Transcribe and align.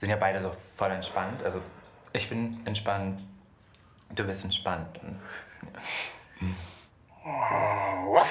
sind 0.00 0.08
ja 0.08 0.16
beide 0.16 0.40
so 0.40 0.52
voll 0.76 0.90
entspannt. 0.90 1.42
Also 1.44 1.60
ich 2.12 2.28
bin 2.28 2.66
entspannt, 2.66 3.22
du 4.14 4.24
bist 4.24 4.42
entspannt. 4.42 4.98
Und, 5.02 5.20
ja. 6.40 8.24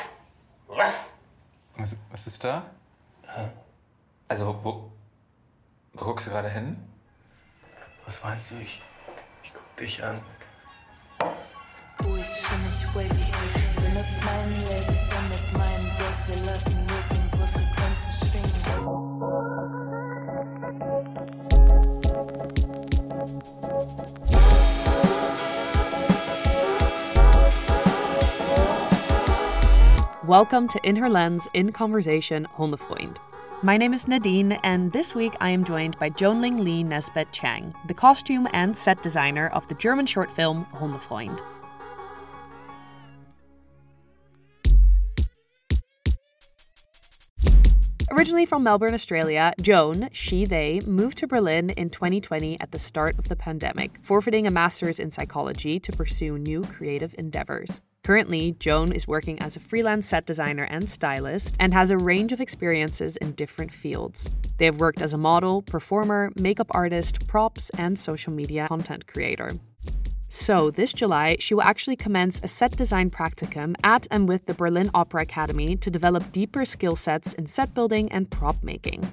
was, 0.67 1.95
was 2.11 2.27
ist 2.27 2.43
da? 2.43 2.63
Also 4.27 4.47
wo, 4.63 4.91
wo 5.93 6.05
guckst 6.05 6.27
du 6.27 6.31
gerade 6.31 6.49
hin? 6.49 6.77
Was 8.05 8.23
meinst 8.23 8.51
du? 8.51 8.55
Ich, 8.55 8.83
ich 9.43 9.53
guck 9.53 9.75
dich 9.77 10.03
an. 10.03 10.19
Oh, 11.21 12.15
ich 12.17 12.25
fühl 12.25 12.57
mich 12.65 12.95
wavy. 12.95 13.81
Bin 13.81 13.93
mit 13.93 14.25
meinen 14.25 14.65
Ladies 14.65 15.09
und 15.15 15.29
mit 15.29 15.53
meinen 15.53 15.97
Bros. 15.97 16.27
Wir 16.27 16.45
lassen 16.45 16.87
los 16.87 17.18
Welcome 30.29 30.67
to 30.67 30.79
In 30.83 30.95
Her 30.95 31.09
Lens 31.09 31.47
in 31.55 31.71
Conversation 31.71 32.47
Hundefreund. 32.55 33.17
My 33.63 33.77
name 33.77 33.95
is 33.95 34.07
Nadine, 34.07 34.51
and 34.63 34.93
this 34.93 35.15
week 35.15 35.33
I 35.41 35.49
am 35.49 35.63
joined 35.63 35.97
by 35.97 36.11
Joanling 36.11 36.59
Lee 36.59 36.83
Nesbet 36.83 37.31
Chang, 37.31 37.73
the 37.87 37.95
costume 37.95 38.47
and 38.53 38.77
set 38.77 39.01
designer 39.01 39.47
of 39.47 39.67
the 39.67 39.73
German 39.73 40.05
short 40.05 40.31
film 40.31 40.67
Hundefreund. 40.71 41.41
Originally 48.11 48.45
from 48.45 48.61
Melbourne, 48.61 48.93
Australia, 48.93 49.51
Joan, 49.59 50.09
she, 50.11 50.45
they, 50.45 50.79
moved 50.81 51.17
to 51.17 51.25
Berlin 51.25 51.71
in 51.71 51.89
2020 51.89 52.59
at 52.59 52.71
the 52.71 52.77
start 52.77 53.17
of 53.17 53.29
the 53.29 53.35
pandemic, 53.35 53.97
forfeiting 54.03 54.45
a 54.45 54.51
master's 54.51 54.99
in 54.99 55.09
psychology 55.09 55.79
to 55.79 55.91
pursue 55.91 56.37
new 56.37 56.61
creative 56.61 57.15
endeavors. 57.17 57.81
Currently, 58.09 58.55
Joan 58.57 58.91
is 58.91 59.07
working 59.07 59.37
as 59.37 59.55
a 59.55 59.59
freelance 59.59 60.07
set 60.07 60.25
designer 60.25 60.63
and 60.63 60.89
stylist 60.89 61.55
and 61.59 61.75
has 61.75 61.91
a 61.91 61.97
range 61.99 62.33
of 62.33 62.41
experiences 62.41 63.17
in 63.17 63.33
different 63.33 63.71
fields. 63.71 64.27
They 64.57 64.65
have 64.65 64.79
worked 64.79 65.03
as 65.03 65.13
a 65.13 65.17
model, 65.19 65.61
performer, 65.61 66.31
makeup 66.35 66.71
artist, 66.71 67.27
props, 67.27 67.69
and 67.77 67.99
social 67.99 68.33
media 68.33 68.67
content 68.67 69.05
creator. 69.05 69.59
So, 70.27 70.71
this 70.71 70.91
July, 70.91 71.37
she 71.39 71.53
will 71.53 71.61
actually 71.61 71.97
commence 71.97 72.41
a 72.41 72.47
set 72.47 72.75
design 72.75 73.11
practicum 73.11 73.75
at 73.83 74.07
and 74.09 74.27
with 74.27 74.47
the 74.47 74.55
Berlin 74.55 74.89
Opera 74.95 75.21
Academy 75.21 75.75
to 75.75 75.91
develop 75.91 76.31
deeper 76.31 76.65
skill 76.65 76.95
sets 76.95 77.33
in 77.33 77.45
set 77.45 77.75
building 77.75 78.11
and 78.11 78.31
prop 78.31 78.63
making. 78.63 79.07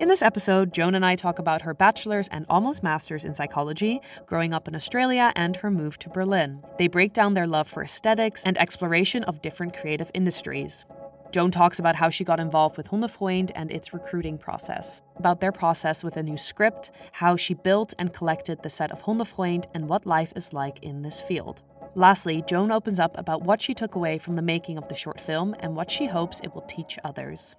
In 0.00 0.06
this 0.06 0.22
episode, 0.22 0.72
Joan 0.72 0.94
and 0.94 1.04
I 1.04 1.16
talk 1.16 1.40
about 1.40 1.62
her 1.62 1.74
bachelor's 1.74 2.28
and 2.28 2.46
almost 2.48 2.84
master's 2.84 3.24
in 3.24 3.34
psychology, 3.34 4.00
growing 4.26 4.54
up 4.54 4.68
in 4.68 4.76
Australia, 4.76 5.32
and 5.34 5.56
her 5.56 5.72
move 5.72 5.98
to 5.98 6.08
Berlin. 6.08 6.62
They 6.78 6.86
break 6.86 7.12
down 7.12 7.34
their 7.34 7.48
love 7.48 7.66
for 7.66 7.82
aesthetics 7.82 8.44
and 8.44 8.56
exploration 8.58 9.24
of 9.24 9.42
different 9.42 9.76
creative 9.76 10.12
industries. 10.14 10.84
Joan 11.32 11.50
talks 11.50 11.80
about 11.80 11.96
how 11.96 12.10
she 12.10 12.22
got 12.22 12.38
involved 12.38 12.76
with 12.76 12.90
Hundefreund 12.90 13.50
and 13.56 13.72
its 13.72 13.92
recruiting 13.92 14.38
process, 14.38 15.02
about 15.16 15.40
their 15.40 15.50
process 15.50 16.04
with 16.04 16.16
a 16.16 16.22
new 16.22 16.36
script, 16.36 16.92
how 17.10 17.34
she 17.34 17.54
built 17.54 17.92
and 17.98 18.12
collected 18.12 18.62
the 18.62 18.70
set 18.70 18.92
of 18.92 19.02
Hundefreund, 19.02 19.64
and 19.74 19.88
what 19.88 20.06
life 20.06 20.32
is 20.36 20.52
like 20.52 20.78
in 20.80 21.02
this 21.02 21.20
field. 21.20 21.62
Lastly, 21.96 22.44
Joan 22.46 22.70
opens 22.70 23.00
up 23.00 23.18
about 23.18 23.42
what 23.42 23.60
she 23.60 23.74
took 23.74 23.96
away 23.96 24.18
from 24.18 24.34
the 24.34 24.42
making 24.42 24.78
of 24.78 24.86
the 24.86 24.94
short 24.94 25.18
film 25.18 25.56
and 25.58 25.74
what 25.74 25.90
she 25.90 26.06
hopes 26.06 26.40
it 26.44 26.54
will 26.54 26.62
teach 26.62 27.00
others. 27.02 27.56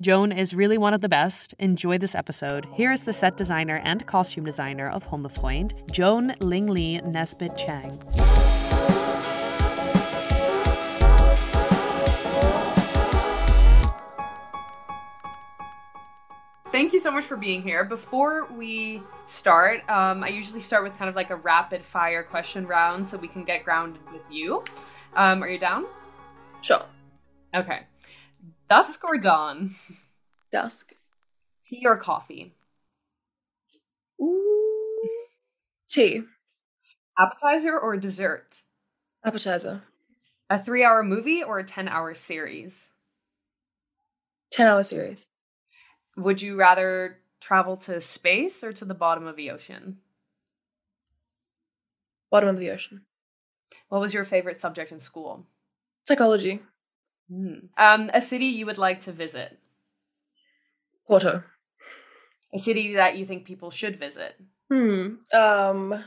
Joan 0.00 0.30
is 0.30 0.54
really 0.54 0.78
one 0.78 0.94
of 0.94 1.00
the 1.00 1.08
best. 1.08 1.54
Enjoy 1.58 1.98
this 1.98 2.14
episode. 2.14 2.68
Here 2.74 2.92
is 2.92 3.02
the 3.02 3.12
set 3.12 3.36
designer 3.36 3.80
and 3.82 4.06
costume 4.06 4.44
designer 4.44 4.88
of 4.88 5.08
Hundefreund, 5.08 5.90
Joan 5.90 6.34
Ling 6.38 6.68
Lee 6.68 7.00
Nesbit 7.00 7.56
Chang. 7.56 7.98
Thank 16.70 16.92
you 16.92 17.00
so 17.00 17.10
much 17.10 17.24
for 17.24 17.36
being 17.36 17.60
here. 17.60 17.82
Before 17.82 18.46
we 18.56 19.02
start, 19.26 19.80
um, 19.90 20.22
I 20.22 20.28
usually 20.28 20.60
start 20.60 20.84
with 20.84 20.96
kind 20.96 21.08
of 21.08 21.16
like 21.16 21.30
a 21.30 21.36
rapid 21.36 21.84
fire 21.84 22.22
question 22.22 22.68
round 22.68 23.04
so 23.04 23.16
we 23.16 23.26
can 23.26 23.42
get 23.42 23.64
grounded 23.64 24.02
with 24.12 24.22
you. 24.30 24.62
Um, 25.16 25.42
are 25.42 25.48
you 25.48 25.58
down? 25.58 25.86
Sure. 26.60 26.84
Okay. 27.52 27.80
Dusk 28.68 29.04
or 29.04 29.16
dawn? 29.16 29.74
Dusk. 30.52 30.92
Tea 31.64 31.82
or 31.86 31.96
coffee? 31.96 32.52
Ooh. 34.20 35.08
Tea. 35.88 36.22
Appetizer 37.18 37.78
or 37.78 37.96
dessert? 37.96 38.64
Appetizer. 39.24 39.82
A 40.50 40.62
three 40.62 40.84
hour 40.84 41.02
movie 41.02 41.42
or 41.42 41.58
a 41.58 41.64
10 41.64 41.88
hour 41.88 42.14
series? 42.14 42.90
10 44.52 44.66
hour 44.66 44.82
series. 44.82 45.26
Would 46.16 46.42
you 46.42 46.56
rather 46.56 47.18
travel 47.40 47.76
to 47.76 48.00
space 48.00 48.64
or 48.64 48.72
to 48.72 48.84
the 48.84 48.94
bottom 48.94 49.26
of 49.26 49.36
the 49.36 49.50
ocean? 49.50 49.98
Bottom 52.30 52.48
of 52.48 52.58
the 52.58 52.70
ocean. 52.70 53.02
What 53.88 54.00
was 54.00 54.12
your 54.12 54.24
favorite 54.24 54.60
subject 54.60 54.92
in 54.92 55.00
school? 55.00 55.46
Psychology. 56.06 56.60
Um, 57.30 58.10
a 58.14 58.20
city 58.20 58.46
you 58.46 58.66
would 58.66 58.78
like 58.78 59.00
to 59.00 59.12
visit? 59.12 59.58
Porto. 61.06 61.42
A 62.54 62.58
city 62.58 62.94
that 62.94 63.16
you 63.16 63.24
think 63.24 63.44
people 63.44 63.70
should 63.70 63.96
visit? 63.96 64.34
Hmm. 64.70 65.16
Um. 65.34 66.04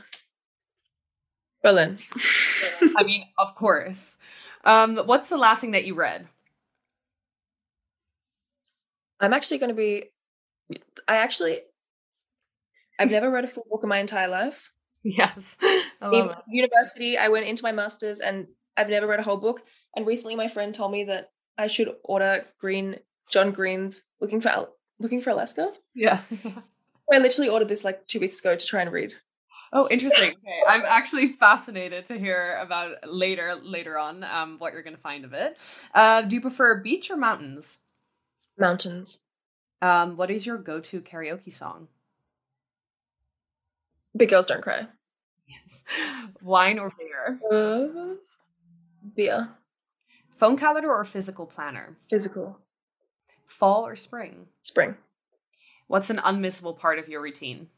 Berlin. 1.62 1.98
I 2.96 3.04
mean, 3.04 3.24
of 3.38 3.54
course. 3.54 4.18
Um, 4.64 4.96
what's 4.96 5.28
the 5.28 5.36
last 5.36 5.60
thing 5.60 5.72
that 5.72 5.86
you 5.86 5.94
read? 5.94 6.26
I'm 9.20 9.32
actually 9.32 9.58
going 9.58 9.70
to 9.70 9.74
be. 9.74 10.04
I 11.06 11.16
actually. 11.16 11.60
I've 12.98 13.10
never 13.10 13.30
read 13.30 13.44
a 13.44 13.48
full 13.48 13.66
book 13.70 13.82
in 13.82 13.88
my 13.88 13.98
entire 13.98 14.28
life. 14.28 14.70
Yes. 15.04 15.58
I 16.00 16.36
university, 16.46 17.18
I 17.18 17.26
went 17.26 17.46
into 17.46 17.64
my 17.64 17.72
master's 17.72 18.20
and 18.20 18.46
I've 18.76 18.88
never 18.88 19.06
read 19.06 19.20
a 19.20 19.24
whole 19.24 19.36
book. 19.36 19.62
And 19.94 20.06
recently, 20.06 20.36
my 20.36 20.48
friend 20.48 20.74
told 20.74 20.92
me 20.92 21.04
that 21.04 21.30
I 21.58 21.66
should 21.66 21.94
order 22.04 22.46
Green 22.58 22.96
John 23.28 23.52
Green's 23.52 24.04
Looking 24.20 24.40
for 24.40 24.48
Al- 24.48 24.74
Looking 24.98 25.20
for 25.20 25.30
Alaska. 25.30 25.72
Yeah. 25.94 26.20
I 27.12 27.18
literally 27.18 27.48
ordered 27.48 27.68
this 27.68 27.84
like 27.84 28.06
two 28.06 28.20
weeks 28.20 28.40
ago 28.40 28.56
to 28.56 28.66
try 28.66 28.82
and 28.82 28.92
read. 28.92 29.14
Oh, 29.74 29.88
interesting. 29.90 30.30
Okay, 30.30 30.62
I'm 30.68 30.82
actually 30.86 31.28
fascinated 31.28 32.04
to 32.06 32.18
hear 32.18 32.58
about 32.60 33.08
later 33.08 33.54
later 33.62 33.98
on 33.98 34.22
um, 34.24 34.58
what 34.58 34.72
you're 34.74 34.82
going 34.82 34.96
to 34.96 35.00
find 35.00 35.24
of 35.24 35.32
it. 35.32 35.82
Uh, 35.94 36.22
do 36.22 36.34
you 36.34 36.42
prefer 36.42 36.80
beach 36.82 37.10
or 37.10 37.16
mountains? 37.16 37.78
Mountains. 38.58 39.20
Um, 39.80 40.16
what 40.16 40.30
is 40.30 40.46
your 40.46 40.58
go-to 40.58 41.00
karaoke 41.00 41.52
song? 41.52 41.88
Big 44.14 44.28
girls 44.28 44.46
don't 44.46 44.62
cry. 44.62 44.86
Yes. 45.48 45.84
Wine 46.42 46.78
or 46.78 46.92
beer? 46.98 47.40
Uh, 47.50 48.14
beer. 49.14 49.50
Phone 50.30 50.56
calendar 50.56 50.92
or 50.92 51.04
physical 51.04 51.46
planner? 51.46 51.96
Physical. 52.10 52.58
Fall 53.46 53.86
or 53.86 53.96
spring? 53.96 54.46
Spring. 54.60 54.96
What's 55.86 56.10
an 56.10 56.16
unmissable 56.18 56.78
part 56.78 56.98
of 56.98 57.08
your 57.08 57.20
routine? 57.20 57.68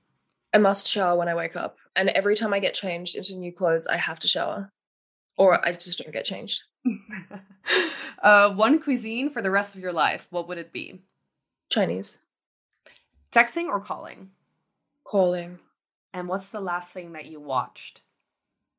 I 0.55 0.59
must 0.59 0.87
shower 0.87 1.17
when 1.17 1.29
I 1.29 1.35
wake 1.35 1.57
up. 1.57 1.79
And 1.97 2.09
every 2.11 2.37
time 2.37 2.55
I 2.55 2.61
get 2.61 2.75
changed 2.75 3.17
into 3.17 3.35
new 3.35 3.53
clothes, 3.53 3.89
I 3.89 3.97
have 3.97 4.21
to 4.21 4.29
shower. 4.29 4.71
Or 5.37 5.67
I 5.67 5.73
just 5.73 5.99
don't 5.99 6.13
get 6.13 6.25
changed. 6.25 6.63
uh, 8.23 8.51
one 8.51 8.81
cuisine 8.81 9.31
for 9.31 9.43
the 9.43 9.51
rest 9.51 9.75
of 9.75 9.81
your 9.81 9.93
life. 9.93 10.29
What 10.31 10.47
would 10.47 10.59
it 10.59 10.73
be? 10.73 11.03
Chinese. 11.71 12.21
Texting 13.33 13.67
or 13.67 13.81
calling? 13.81 14.31
Calling. 15.03 15.59
And 16.13 16.29
what's 16.29 16.51
the 16.51 16.61
last 16.61 16.95
thing 16.95 17.13
that 17.15 17.27
you 17.27 17.41
watched? 17.41 18.03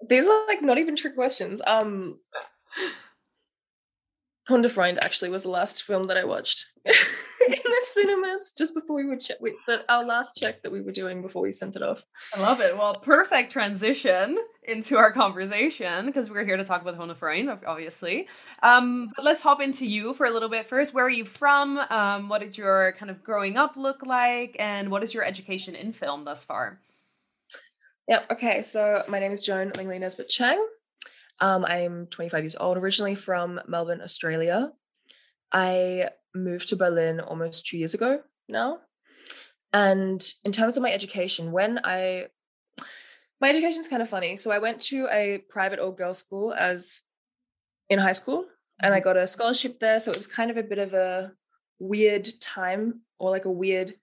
These 0.07 0.27
are 0.27 0.47
like 0.47 0.61
not 0.61 0.77
even 0.77 0.95
trick 0.95 1.15
questions. 1.15 1.61
Um 1.65 2.19
Hundefreund 4.49 4.99
actually 5.01 5.31
was 5.31 5.43
the 5.43 5.49
last 5.49 5.83
film 5.83 6.05
that 6.07 6.17
I 6.17 6.23
watched 6.23 6.71
in 6.85 6.91
the 7.47 7.81
cinemas 7.81 8.53
just 8.55 8.75
before 8.75 8.95
we 8.95 9.07
would 9.07 9.19
check 9.19 9.37
we, 9.41 9.55
our 9.89 10.05
last 10.05 10.37
check 10.37 10.61
that 10.61 10.71
we 10.71 10.81
were 10.81 10.91
doing 10.91 11.23
before 11.23 11.41
we 11.41 11.51
sent 11.51 11.75
it 11.75 11.81
off. 11.81 12.05
I 12.35 12.41
love 12.41 12.61
it. 12.61 12.77
Well, 12.77 12.93
perfect 12.93 13.51
transition 13.51 14.37
into 14.67 14.97
our 14.97 15.11
conversation 15.11 16.05
because 16.05 16.29
we're 16.29 16.45
here 16.45 16.57
to 16.57 16.63
talk 16.63 16.83
about 16.83 16.95
Hundefreund, 16.95 17.49
ob- 17.49 17.63
obviously. 17.65 18.27
Um, 18.61 19.11
but 19.15 19.25
let's 19.25 19.41
hop 19.41 19.61
into 19.61 19.87
you 19.87 20.13
for 20.13 20.27
a 20.27 20.31
little 20.31 20.49
bit 20.49 20.67
first. 20.67 20.93
Where 20.93 21.05
are 21.05 21.09
you 21.09 21.25
from? 21.25 21.79
Um, 21.89 22.29
what 22.29 22.41
did 22.41 22.55
your 22.55 22.93
kind 22.99 23.09
of 23.09 23.23
growing 23.23 23.57
up 23.57 23.75
look 23.77 24.05
like? 24.05 24.55
And 24.59 24.91
what 24.91 25.01
is 25.01 25.11
your 25.11 25.23
education 25.23 25.73
in 25.73 25.91
film 25.91 26.23
thus 26.23 26.43
far? 26.43 26.79
Yep. 28.07 28.31
Okay. 28.33 28.61
So 28.61 29.03
my 29.07 29.19
name 29.19 29.31
is 29.31 29.43
Joan 29.43 29.71
Lingley 29.75 29.97
Nesbitt 29.99 30.29
Chang. 30.29 30.63
Um, 31.39 31.65
I'm 31.65 32.07
25 32.07 32.43
years 32.43 32.55
old, 32.59 32.77
originally 32.77 33.15
from 33.15 33.59
Melbourne, 33.67 34.01
Australia. 34.01 34.71
I 35.51 36.09
moved 36.33 36.69
to 36.69 36.75
Berlin 36.75 37.19
almost 37.19 37.65
two 37.65 37.77
years 37.77 37.93
ago 37.93 38.21
now. 38.47 38.79
And 39.73 40.23
in 40.45 40.51
terms 40.51 40.77
of 40.77 40.83
my 40.83 40.91
education, 40.91 41.51
when 41.51 41.79
I 41.83 42.27
my 43.41 43.49
education's 43.49 43.87
kind 43.87 44.01
of 44.01 44.09
funny. 44.09 44.37
So 44.37 44.51
I 44.51 44.59
went 44.59 44.81
to 44.83 45.07
a 45.11 45.39
private 45.49 45.79
all 45.79 45.91
girls 45.91 46.19
school 46.19 46.53
as 46.53 47.01
in 47.89 47.99
high 47.99 48.13
school 48.13 48.45
and 48.81 48.93
I 48.93 48.99
got 48.99 49.17
a 49.17 49.27
scholarship 49.27 49.79
there. 49.79 49.99
So 49.99 50.11
it 50.11 50.17
was 50.17 50.27
kind 50.27 50.49
of 50.49 50.57
a 50.57 50.63
bit 50.63 50.79
of 50.79 50.93
a 50.93 51.33
weird 51.79 52.27
time 52.39 53.01
or 53.19 53.29
like 53.29 53.45
a 53.45 53.51
weird 53.51 53.93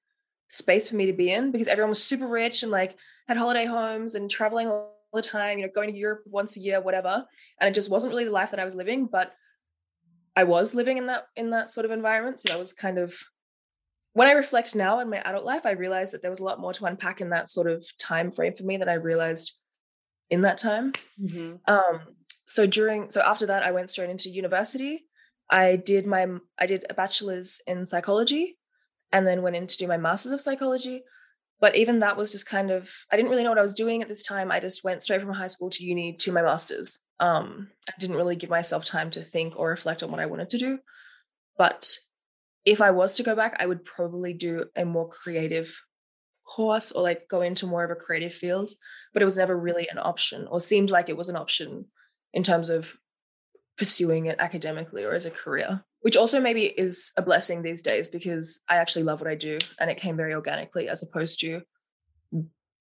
space 0.52 0.88
for 0.88 0.96
me 0.96 1.06
to 1.06 1.12
be 1.12 1.32
in 1.32 1.50
because 1.50 1.66
everyone 1.66 1.88
was 1.88 2.02
super 2.02 2.28
rich 2.28 2.62
and 2.62 2.70
like 2.70 2.96
had 3.26 3.36
holiday 3.36 3.64
homes 3.64 4.14
and 4.14 4.30
traveling 4.30 4.68
all 4.68 4.94
the 5.12 5.22
time, 5.22 5.58
you 5.58 5.66
know, 5.66 5.72
going 5.74 5.90
to 5.90 5.98
Europe 5.98 6.22
once 6.26 6.56
a 6.56 6.60
year, 6.60 6.80
whatever. 6.80 7.24
And 7.60 7.68
it 7.68 7.74
just 7.74 7.90
wasn't 7.90 8.12
really 8.12 8.24
the 8.24 8.30
life 8.30 8.50
that 8.50 8.60
I 8.60 8.64
was 8.64 8.76
living, 8.76 9.06
but 9.06 9.32
I 10.36 10.44
was 10.44 10.74
living 10.74 10.98
in 10.98 11.06
that 11.06 11.24
in 11.36 11.50
that 11.50 11.70
sort 11.70 11.84
of 11.84 11.90
environment. 11.90 12.40
So 12.40 12.48
that 12.50 12.58
was 12.58 12.72
kind 12.72 12.98
of 12.98 13.14
when 14.14 14.28
I 14.28 14.32
reflect 14.32 14.76
now 14.76 15.00
in 15.00 15.08
my 15.08 15.18
adult 15.18 15.44
life, 15.44 15.64
I 15.64 15.70
realized 15.70 16.12
that 16.12 16.20
there 16.20 16.30
was 16.30 16.40
a 16.40 16.44
lot 16.44 16.60
more 16.60 16.74
to 16.74 16.84
unpack 16.84 17.20
in 17.20 17.30
that 17.30 17.48
sort 17.48 17.66
of 17.66 17.84
time 17.98 18.30
frame 18.30 18.52
for 18.54 18.64
me 18.64 18.76
than 18.76 18.88
I 18.88 18.94
realized 18.94 19.58
in 20.30 20.42
that 20.42 20.58
time. 20.58 20.92
Mm-hmm. 21.20 21.56
Um, 21.66 22.00
so 22.46 22.66
during 22.66 23.10
so 23.10 23.22
after 23.22 23.46
that, 23.46 23.62
I 23.62 23.72
went 23.72 23.90
straight 23.90 24.10
into 24.10 24.28
university. 24.28 25.04
I 25.50 25.76
did 25.76 26.06
my 26.06 26.26
I 26.58 26.66
did 26.66 26.84
a 26.90 26.94
bachelor's 26.94 27.60
in 27.66 27.86
psychology, 27.86 28.58
and 29.12 29.26
then 29.26 29.42
went 29.42 29.56
in 29.56 29.66
to 29.66 29.76
do 29.76 29.86
my 29.86 29.96
master's 29.96 30.32
of 30.32 30.40
psychology. 30.40 31.04
But 31.60 31.76
even 31.76 32.00
that 32.00 32.16
was 32.16 32.32
just 32.32 32.48
kind 32.48 32.70
of 32.70 32.90
I 33.10 33.16
didn't 33.16 33.30
really 33.30 33.44
know 33.44 33.50
what 33.50 33.58
I 33.58 33.62
was 33.62 33.74
doing 33.74 34.02
at 34.02 34.08
this 34.08 34.24
time. 34.24 34.50
I 34.50 34.58
just 34.58 34.82
went 34.82 35.02
straight 35.02 35.20
from 35.20 35.32
high 35.32 35.46
school 35.46 35.70
to 35.70 35.84
uni 35.84 36.16
to 36.20 36.32
my 36.32 36.42
master's. 36.42 36.98
Um, 37.20 37.68
I 37.88 37.92
didn't 38.00 38.16
really 38.16 38.34
give 38.34 38.50
myself 38.50 38.84
time 38.84 39.10
to 39.12 39.22
think 39.22 39.54
or 39.56 39.68
reflect 39.68 40.02
on 40.02 40.10
what 40.10 40.20
I 40.20 40.26
wanted 40.26 40.50
to 40.50 40.58
do. 40.58 40.78
But 41.56 41.96
if 42.64 42.80
I 42.80 42.90
was 42.90 43.14
to 43.14 43.22
go 43.22 43.36
back, 43.36 43.56
I 43.60 43.66
would 43.66 43.84
probably 43.84 44.32
do 44.34 44.64
a 44.74 44.84
more 44.84 45.08
creative 45.08 45.80
course 46.44 46.90
or 46.90 47.02
like 47.02 47.28
go 47.28 47.42
into 47.42 47.66
more 47.66 47.84
of 47.84 47.90
a 47.90 47.96
creative 47.96 48.34
field. 48.34 48.70
But 49.12 49.22
it 49.22 49.26
was 49.26 49.36
never 49.36 49.56
really 49.56 49.88
an 49.88 49.98
option 49.98 50.48
or 50.50 50.58
seemed 50.58 50.90
like 50.90 51.08
it 51.08 51.16
was 51.16 51.28
an 51.28 51.36
option 51.36 51.86
in 52.32 52.42
terms 52.42 52.70
of 52.70 52.94
pursuing 53.76 54.26
it 54.26 54.36
academically 54.38 55.04
or 55.04 55.12
as 55.12 55.26
a 55.26 55.30
career, 55.30 55.84
which 56.02 56.16
also 56.16 56.40
maybe 56.40 56.64
is 56.64 57.12
a 57.16 57.22
blessing 57.22 57.62
these 57.62 57.82
days 57.82 58.08
because 58.08 58.60
I 58.68 58.76
actually 58.76 59.04
love 59.04 59.20
what 59.20 59.30
I 59.30 59.34
do 59.34 59.58
and 59.80 59.90
it 59.90 59.96
came 59.96 60.16
very 60.16 60.34
organically 60.34 60.88
as 60.88 61.02
opposed 61.02 61.40
to 61.40 61.62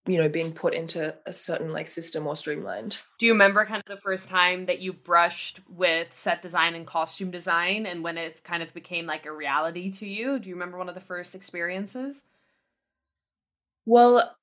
you 0.08 0.18
know 0.18 0.28
being 0.28 0.52
put 0.52 0.74
into 0.74 1.16
a 1.26 1.34
certain 1.34 1.72
like 1.72 1.88
system 1.88 2.26
or 2.26 2.36
streamlined 2.36 3.00
Do 3.20 3.28
you 3.28 3.34
remember 3.34 3.66
kind 3.66 3.84
of 3.86 3.96
the 3.96 4.02
first 4.02 4.30
time 4.30 4.66
that 4.66 4.80
you 4.80 4.94
brushed 4.94 5.60
with 5.70 6.12
set 6.12 6.42
design 6.42 6.76
and 6.76 6.86
costume 6.86 7.32
design 7.32 7.86
and 7.86 8.04
when 8.04 8.18
it 8.18 8.44
kind 8.44 8.64
of 8.64 8.74
became 8.74 9.06
like 9.06 9.26
a 9.26 9.32
reality 9.32 9.92
to 9.92 10.08
you? 10.08 10.40
Do 10.40 10.50
you 10.50 10.56
remember 10.56 10.78
one 10.78 10.90
of 10.90 10.96
the 10.96 11.02
first 11.02 11.36
experiences? 11.36 12.24
well 13.86 14.36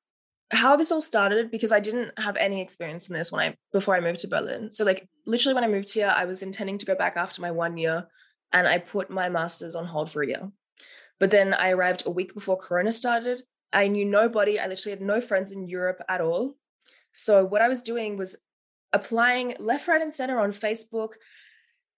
how 0.50 0.76
this 0.76 0.90
all 0.90 1.00
started 1.00 1.50
because 1.50 1.72
i 1.72 1.80
didn't 1.80 2.18
have 2.18 2.36
any 2.36 2.60
experience 2.60 3.08
in 3.08 3.14
this 3.14 3.30
when 3.30 3.40
i 3.40 3.54
before 3.72 3.94
i 3.94 4.00
moved 4.00 4.20
to 4.20 4.28
berlin 4.28 4.70
so 4.72 4.84
like 4.84 5.06
literally 5.26 5.54
when 5.54 5.64
i 5.64 5.68
moved 5.68 5.92
here 5.92 6.12
i 6.16 6.24
was 6.24 6.42
intending 6.42 6.78
to 6.78 6.86
go 6.86 6.94
back 6.94 7.16
after 7.16 7.40
my 7.42 7.50
one 7.50 7.76
year 7.76 8.06
and 8.52 8.66
i 8.66 8.78
put 8.78 9.10
my 9.10 9.28
masters 9.28 9.74
on 9.74 9.86
hold 9.86 10.10
for 10.10 10.22
a 10.22 10.26
year. 10.26 10.50
But 11.20 11.30
then 11.30 11.54
i 11.54 11.70
arrived 11.70 12.04
a 12.06 12.10
week 12.10 12.34
before 12.34 12.56
corona 12.56 12.92
started. 12.92 13.42
I 13.72 13.88
knew 13.88 14.04
nobody. 14.04 14.58
I 14.58 14.66
literally 14.66 14.96
had 14.96 15.06
no 15.06 15.20
friends 15.20 15.52
in 15.52 15.68
europe 15.68 16.00
at 16.08 16.20
all. 16.20 16.56
So 17.12 17.44
what 17.44 17.62
i 17.62 17.68
was 17.68 17.82
doing 17.82 18.16
was 18.16 18.36
applying 18.92 19.54
left 19.58 19.88
right 19.88 20.02
and 20.02 20.12
center 20.12 20.38
on 20.38 20.52
facebook. 20.52 21.12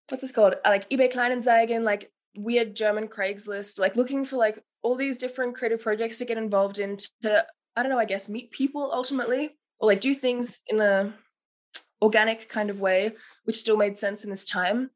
What's 0.09 0.23
this 0.23 0.33
called? 0.33 0.55
Like 0.65 0.89
ebay 0.91 1.13
kleinanzeigen 1.13 1.83
like 1.83 2.11
weird 2.37 2.77
german 2.77 3.09
craigslist 3.09 3.77
like 3.81 3.97
looking 3.97 4.25
for 4.25 4.37
like 4.37 4.63
all 4.83 4.95
these 4.95 5.19
different 5.19 5.57
creative 5.57 5.81
projects 5.81 6.19
to 6.19 6.25
get 6.25 6.39
involved 6.39 6.79
in 6.79 6.97
to 7.23 7.45
I 7.77 7.83
don't 7.83 7.91
know, 7.91 7.99
I 7.99 8.05
guess 8.05 8.29
meet 8.29 8.51
people 8.51 8.91
ultimately 8.93 9.57
or 9.79 9.87
like 9.87 10.01
do 10.01 10.15
things 10.15 10.61
in 10.67 10.81
a 10.81 11.15
organic 12.03 12.49
kind 12.49 12.71
of 12.71 12.81
way, 12.81 13.13
which 13.45 13.57
still 13.57 13.77
made 13.77 13.99
sense 13.99 14.25
in 14.25 14.31
this 14.31 14.45
time. 14.45 14.91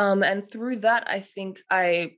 Um, 0.00 0.22
and 0.22 0.42
through 0.42 0.76
that, 0.76 1.10
I 1.10 1.20
think 1.20 1.60
I 1.68 2.12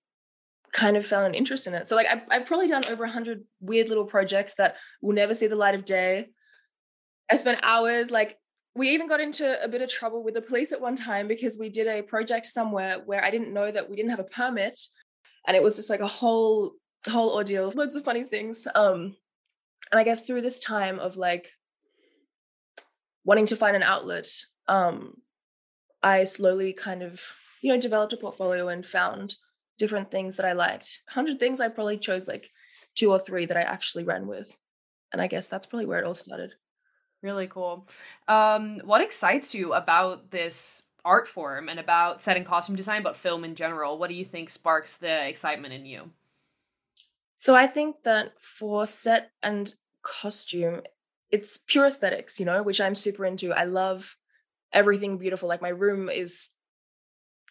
kind 0.72 0.96
of 0.96 1.04
found 1.04 1.26
an 1.26 1.34
interest 1.34 1.66
in 1.66 1.74
it. 1.74 1.88
So 1.88 1.96
like 1.96 2.06
I've, 2.06 2.22
I've 2.30 2.46
probably 2.46 2.68
done 2.68 2.84
over 2.90 3.02
a 3.02 3.10
hundred 3.10 3.42
weird 3.60 3.88
little 3.88 4.04
projects 4.04 4.54
that 4.54 4.76
will 5.02 5.14
never 5.14 5.34
see 5.34 5.48
the 5.48 5.56
light 5.56 5.74
of 5.74 5.84
day. 5.84 6.28
I 7.28 7.36
spent 7.36 7.58
hours 7.64 8.12
like 8.12 8.38
we 8.76 8.90
even 8.90 9.08
got 9.08 9.20
into 9.20 9.62
a 9.62 9.66
bit 9.66 9.82
of 9.82 9.88
trouble 9.88 10.22
with 10.22 10.34
the 10.34 10.40
police 10.40 10.70
at 10.70 10.80
one 10.80 10.94
time 10.94 11.26
because 11.26 11.58
we 11.58 11.70
did 11.70 11.88
a 11.88 12.02
project 12.02 12.46
somewhere 12.46 13.02
where 13.04 13.24
I 13.24 13.32
didn't 13.32 13.52
know 13.52 13.68
that 13.68 13.90
we 13.90 13.96
didn't 13.96 14.10
have 14.10 14.20
a 14.20 14.34
permit. 14.38 14.80
And 15.48 15.56
it 15.56 15.62
was 15.62 15.74
just 15.74 15.90
like 15.90 16.00
a 16.00 16.06
whole 16.06 16.74
whole 17.10 17.34
ordeal, 17.34 17.66
of 17.66 17.74
loads 17.74 17.96
of 17.96 18.04
funny 18.04 18.22
things. 18.22 18.68
Um, 18.76 19.16
and 19.90 19.98
I 19.98 20.04
guess 20.04 20.24
through 20.24 20.42
this 20.42 20.60
time 20.60 21.00
of 21.00 21.16
like 21.16 21.50
wanting 23.24 23.46
to 23.46 23.56
find 23.56 23.74
an 23.74 23.82
outlet, 23.82 24.28
um, 24.68 25.14
I 26.00 26.24
slowly 26.24 26.72
kind 26.72 27.02
of, 27.02 27.20
you 27.62 27.72
know, 27.72 27.80
developed 27.80 28.12
a 28.12 28.16
portfolio 28.16 28.68
and 28.68 28.84
found 28.84 29.36
different 29.78 30.10
things 30.10 30.36
that 30.36 30.46
I 30.46 30.52
liked. 30.52 31.00
100 31.14 31.40
things, 31.40 31.60
I 31.60 31.68
probably 31.68 31.96
chose 31.96 32.28
like 32.28 32.50
two 32.94 33.10
or 33.10 33.18
three 33.18 33.46
that 33.46 33.56
I 33.56 33.62
actually 33.62 34.04
ran 34.04 34.26
with. 34.26 34.56
And 35.12 35.22
I 35.22 35.28
guess 35.28 35.46
that's 35.46 35.66
probably 35.66 35.86
where 35.86 35.98
it 35.98 36.04
all 36.04 36.14
started. 36.14 36.52
Really 37.22 37.46
cool. 37.46 37.86
Um, 38.28 38.80
what 38.84 39.00
excites 39.00 39.54
you 39.54 39.72
about 39.72 40.30
this 40.30 40.82
art 41.04 41.28
form 41.28 41.68
and 41.68 41.78
about 41.78 42.20
set 42.20 42.36
and 42.36 42.44
costume 42.44 42.76
design, 42.76 43.02
but 43.02 43.16
film 43.16 43.44
in 43.44 43.54
general? 43.54 43.98
What 43.98 44.08
do 44.08 44.14
you 44.14 44.24
think 44.24 44.50
sparks 44.50 44.96
the 44.96 45.26
excitement 45.26 45.72
in 45.72 45.86
you? 45.86 46.10
So 47.36 47.54
I 47.54 47.66
think 47.66 48.02
that 48.04 48.32
for 48.40 48.86
set 48.86 49.30
and 49.42 49.72
costume, 50.02 50.82
it's 51.30 51.58
pure 51.58 51.86
aesthetics, 51.86 52.38
you 52.38 52.46
know, 52.46 52.62
which 52.62 52.80
I'm 52.80 52.94
super 52.94 53.24
into. 53.24 53.52
I 53.52 53.64
love 53.64 54.16
everything 54.72 55.18
beautiful. 55.18 55.48
Like 55.48 55.62
my 55.62 55.68
room 55.68 56.08
is 56.08 56.50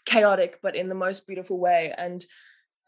chaotic, 0.06 0.60
but 0.62 0.76
in 0.76 0.90
the 0.90 0.96
most 0.96 1.28
beautiful 1.28 1.60
way. 1.60 1.94
And 1.98 2.26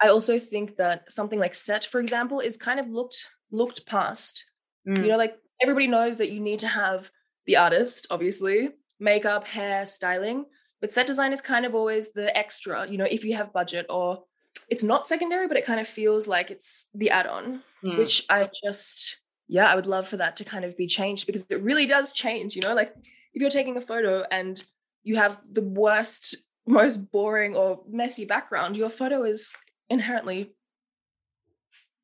I 0.01 0.07
also 0.09 0.39
think 0.39 0.75
that 0.75 1.11
something 1.11 1.39
like 1.39 1.55
set, 1.55 1.85
for 1.85 1.99
example, 2.01 2.39
is 2.39 2.57
kind 2.57 2.79
of 2.79 2.89
looked 2.89 3.27
looked 3.51 3.85
past. 3.85 4.43
You 4.85 5.07
know, 5.07 5.17
like 5.17 5.37
everybody 5.61 5.87
knows 5.87 6.17
that 6.17 6.31
you 6.31 6.41
need 6.41 6.59
to 6.59 6.67
have 6.67 7.09
the 7.45 7.55
artist, 7.57 8.07
obviously, 8.09 8.71
makeup, 8.99 9.47
hair, 9.47 9.85
styling, 9.85 10.45
but 10.81 10.91
set 10.91 11.07
design 11.07 11.31
is 11.31 11.39
kind 11.39 11.65
of 11.65 11.73
always 11.73 12.11
the 12.11 12.35
extra, 12.37 12.85
you 12.89 12.97
know, 12.97 13.07
if 13.09 13.23
you 13.23 13.35
have 13.35 13.53
budget 13.53 13.85
or 13.89 14.23
it's 14.69 14.83
not 14.83 15.05
secondary, 15.07 15.47
but 15.47 15.55
it 15.55 15.65
kind 15.65 15.79
of 15.79 15.87
feels 15.87 16.27
like 16.27 16.51
it's 16.51 16.87
the 16.93 17.09
add-on, 17.11 17.61
Mm. 17.83 17.97
which 17.97 18.25
I 18.29 18.49
just 18.63 19.19
yeah, 19.47 19.65
I 19.71 19.75
would 19.75 19.85
love 19.85 20.07
for 20.07 20.17
that 20.17 20.35
to 20.37 20.45
kind 20.45 20.65
of 20.65 20.75
be 20.77 20.87
changed 20.87 21.27
because 21.27 21.45
it 21.49 21.61
really 21.61 21.85
does 21.85 22.13
change, 22.13 22.55
you 22.55 22.61
know, 22.61 22.73
like 22.73 22.93
if 23.33 23.41
you're 23.41 23.49
taking 23.49 23.77
a 23.77 23.81
photo 23.81 24.23
and 24.31 24.61
you 25.03 25.15
have 25.17 25.39
the 25.51 25.61
worst, 25.61 26.37
most 26.65 27.11
boring 27.11 27.55
or 27.55 27.81
messy 27.87 28.25
background, 28.25 28.77
your 28.77 28.89
photo 28.89 29.23
is 29.23 29.53
inherently 29.89 30.51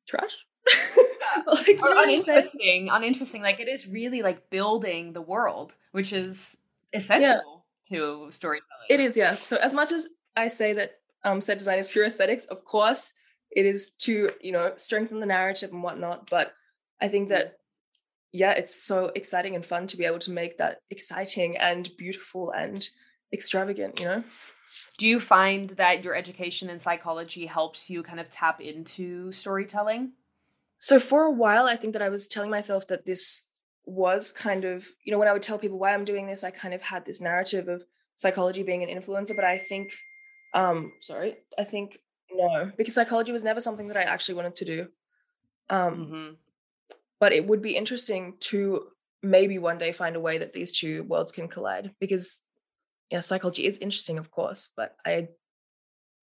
trash. 0.06 0.44
like, 1.46 1.66
you 1.68 1.78
Or 1.78 1.80
what 1.80 1.98
I'm 1.98 2.04
uninteresting, 2.04 2.88
uninteresting. 2.90 3.42
Like 3.42 3.60
it 3.60 3.68
is 3.68 3.86
really 3.86 4.22
like 4.22 4.50
building 4.50 5.12
the 5.12 5.22
world, 5.22 5.74
which 5.92 6.12
is 6.12 6.58
essential 6.92 7.64
to 7.88 8.26
storytelling. 8.30 8.86
It 8.88 9.00
is, 9.00 9.16
yeah. 9.16 9.36
So 9.36 9.56
as 9.56 9.72
much 9.72 9.92
as 9.92 10.08
I 10.36 10.48
say 10.48 10.72
that 10.74 10.98
um, 11.24 11.40
set 11.40 11.58
design 11.58 11.78
is 11.78 11.88
pure 11.88 12.04
aesthetics, 12.04 12.44
of 12.46 12.64
course, 12.64 13.12
it 13.50 13.66
is 13.66 13.90
to 14.00 14.30
you 14.40 14.52
know 14.52 14.72
strengthen 14.76 15.20
the 15.20 15.26
narrative 15.26 15.70
and 15.72 15.82
whatnot. 15.82 16.28
But 16.30 16.52
I 17.00 17.08
think 17.08 17.28
that 17.30 17.58
yeah, 18.32 18.52
it's 18.52 18.74
so 18.74 19.10
exciting 19.14 19.54
and 19.54 19.64
fun 19.64 19.86
to 19.88 19.96
be 19.96 20.04
able 20.04 20.20
to 20.20 20.30
make 20.30 20.58
that 20.58 20.78
exciting 20.90 21.56
and 21.56 21.90
beautiful 21.96 22.52
and 22.52 22.88
extravagant. 23.32 24.00
You 24.00 24.06
know. 24.06 24.24
Do 24.98 25.06
you 25.06 25.18
find 25.18 25.70
that 25.70 26.04
your 26.04 26.14
education 26.14 26.70
in 26.70 26.78
psychology 26.78 27.46
helps 27.46 27.90
you 27.90 28.02
kind 28.02 28.20
of 28.20 28.30
tap 28.30 28.60
into 28.60 29.32
storytelling? 29.32 30.12
So 30.78 31.00
for 31.00 31.24
a 31.24 31.30
while, 31.30 31.66
I 31.66 31.76
think 31.76 31.92
that 31.94 32.02
I 32.02 32.08
was 32.08 32.28
telling 32.28 32.50
myself 32.50 32.86
that 32.88 33.04
this 33.04 33.42
was 33.84 34.30
kind 34.30 34.64
of, 34.64 34.86
you 35.04 35.12
know, 35.12 35.18
when 35.18 35.26
I 35.28 35.32
would 35.32 35.42
tell 35.42 35.58
people 35.58 35.78
why 35.78 35.92
I'm 35.92 36.04
doing 36.04 36.26
this, 36.26 36.44
I 36.44 36.50
kind 36.50 36.72
of 36.72 36.82
had 36.82 37.04
this 37.04 37.20
narrative 37.20 37.68
of 37.68 37.84
psychology 38.14 38.62
being 38.62 38.82
an 38.82 38.88
influencer. 38.88 39.34
But 39.34 39.44
I 39.44 39.58
think, 39.58 39.92
um, 40.54 40.92
sorry, 41.00 41.36
I 41.58 41.64
think 41.64 41.98
no, 42.32 42.70
because 42.76 42.94
psychology 42.94 43.32
was 43.32 43.42
never 43.42 43.60
something 43.60 43.88
that 43.88 43.96
I 43.96 44.02
actually 44.02 44.36
wanted 44.36 44.56
to 44.56 44.64
do. 44.64 44.88
Um, 45.68 45.94
Mm-hmm. 45.94 46.34
but 47.18 47.32
it 47.32 47.46
would 47.46 47.62
be 47.62 47.76
interesting 47.76 48.34
to 48.40 48.86
maybe 49.22 49.58
one 49.58 49.78
day 49.78 49.92
find 49.92 50.16
a 50.16 50.20
way 50.20 50.38
that 50.38 50.52
these 50.52 50.72
two 50.72 51.02
worlds 51.04 51.32
can 51.32 51.48
collide 51.48 51.94
because 52.00 52.42
yeah, 53.10 53.20
psychology 53.20 53.66
is 53.66 53.78
interesting, 53.78 54.18
of 54.18 54.30
course, 54.30 54.70
but 54.76 54.96
I 55.04 55.28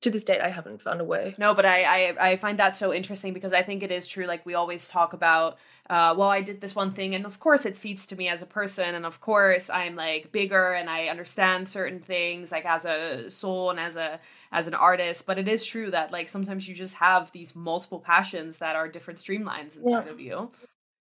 to 0.01 0.11
this 0.11 0.23
date, 0.23 0.41
I 0.41 0.49
haven't 0.49 0.81
found 0.83 1.01
a 1.01 1.03
way. 1.03 1.33
No, 1.39 1.55
but 1.55 1.65
I, 1.65 1.83
I 1.83 2.29
I 2.31 2.37
find 2.37 2.59
that 2.59 2.75
so 2.75 2.93
interesting 2.93 3.33
because 3.33 3.51
I 3.51 3.63
think 3.63 3.81
it 3.81 3.91
is 3.91 4.07
true. 4.07 4.25
Like 4.25 4.45
we 4.45 4.53
always 4.53 4.87
talk 4.87 5.13
about, 5.13 5.57
uh, 5.89 6.13
well, 6.15 6.29
I 6.29 6.41
did 6.41 6.61
this 6.61 6.75
one 6.75 6.91
thing, 6.91 7.15
and 7.15 7.25
of 7.25 7.39
course 7.39 7.65
it 7.65 7.75
feeds 7.75 8.05
to 8.07 8.15
me 8.15 8.27
as 8.29 8.43
a 8.43 8.45
person, 8.45 8.93
and 8.93 9.05
of 9.07 9.19
course 9.21 9.69
I'm 9.71 9.95
like 9.95 10.31
bigger 10.31 10.73
and 10.73 10.87
I 10.89 11.07
understand 11.07 11.67
certain 11.67 11.99
things, 11.99 12.51
like 12.51 12.65
as 12.65 12.85
a 12.85 13.29
soul 13.29 13.71
and 13.71 13.79
as 13.79 13.97
a 13.97 14.19
as 14.51 14.67
an 14.67 14.75
artist. 14.75 15.25
But 15.25 15.39
it 15.39 15.47
is 15.47 15.65
true 15.65 15.89
that 15.91 16.11
like 16.11 16.29
sometimes 16.29 16.67
you 16.67 16.75
just 16.75 16.95
have 16.97 17.31
these 17.31 17.55
multiple 17.55 17.99
passions 17.99 18.59
that 18.59 18.75
are 18.75 18.87
different 18.87 19.19
streamlines 19.19 19.77
inside 19.77 20.05
Yeah. 20.05 20.11
of 20.11 20.19
you. 20.19 20.51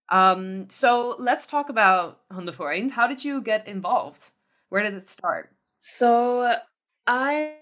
Um, 0.09 0.71
so 0.71 1.17
let's 1.19 1.47
talk 1.47 1.69
about 1.69 2.21
Hundefreund. 2.31 2.93
How 2.93 3.07
did 3.09 3.25
you 3.25 3.41
get 3.43 3.67
involved? 3.69 4.31
Where 4.69 4.83
did 4.83 4.95
it 4.95 5.09
start? 5.09 5.53
So 5.79 6.55
I 7.07 7.55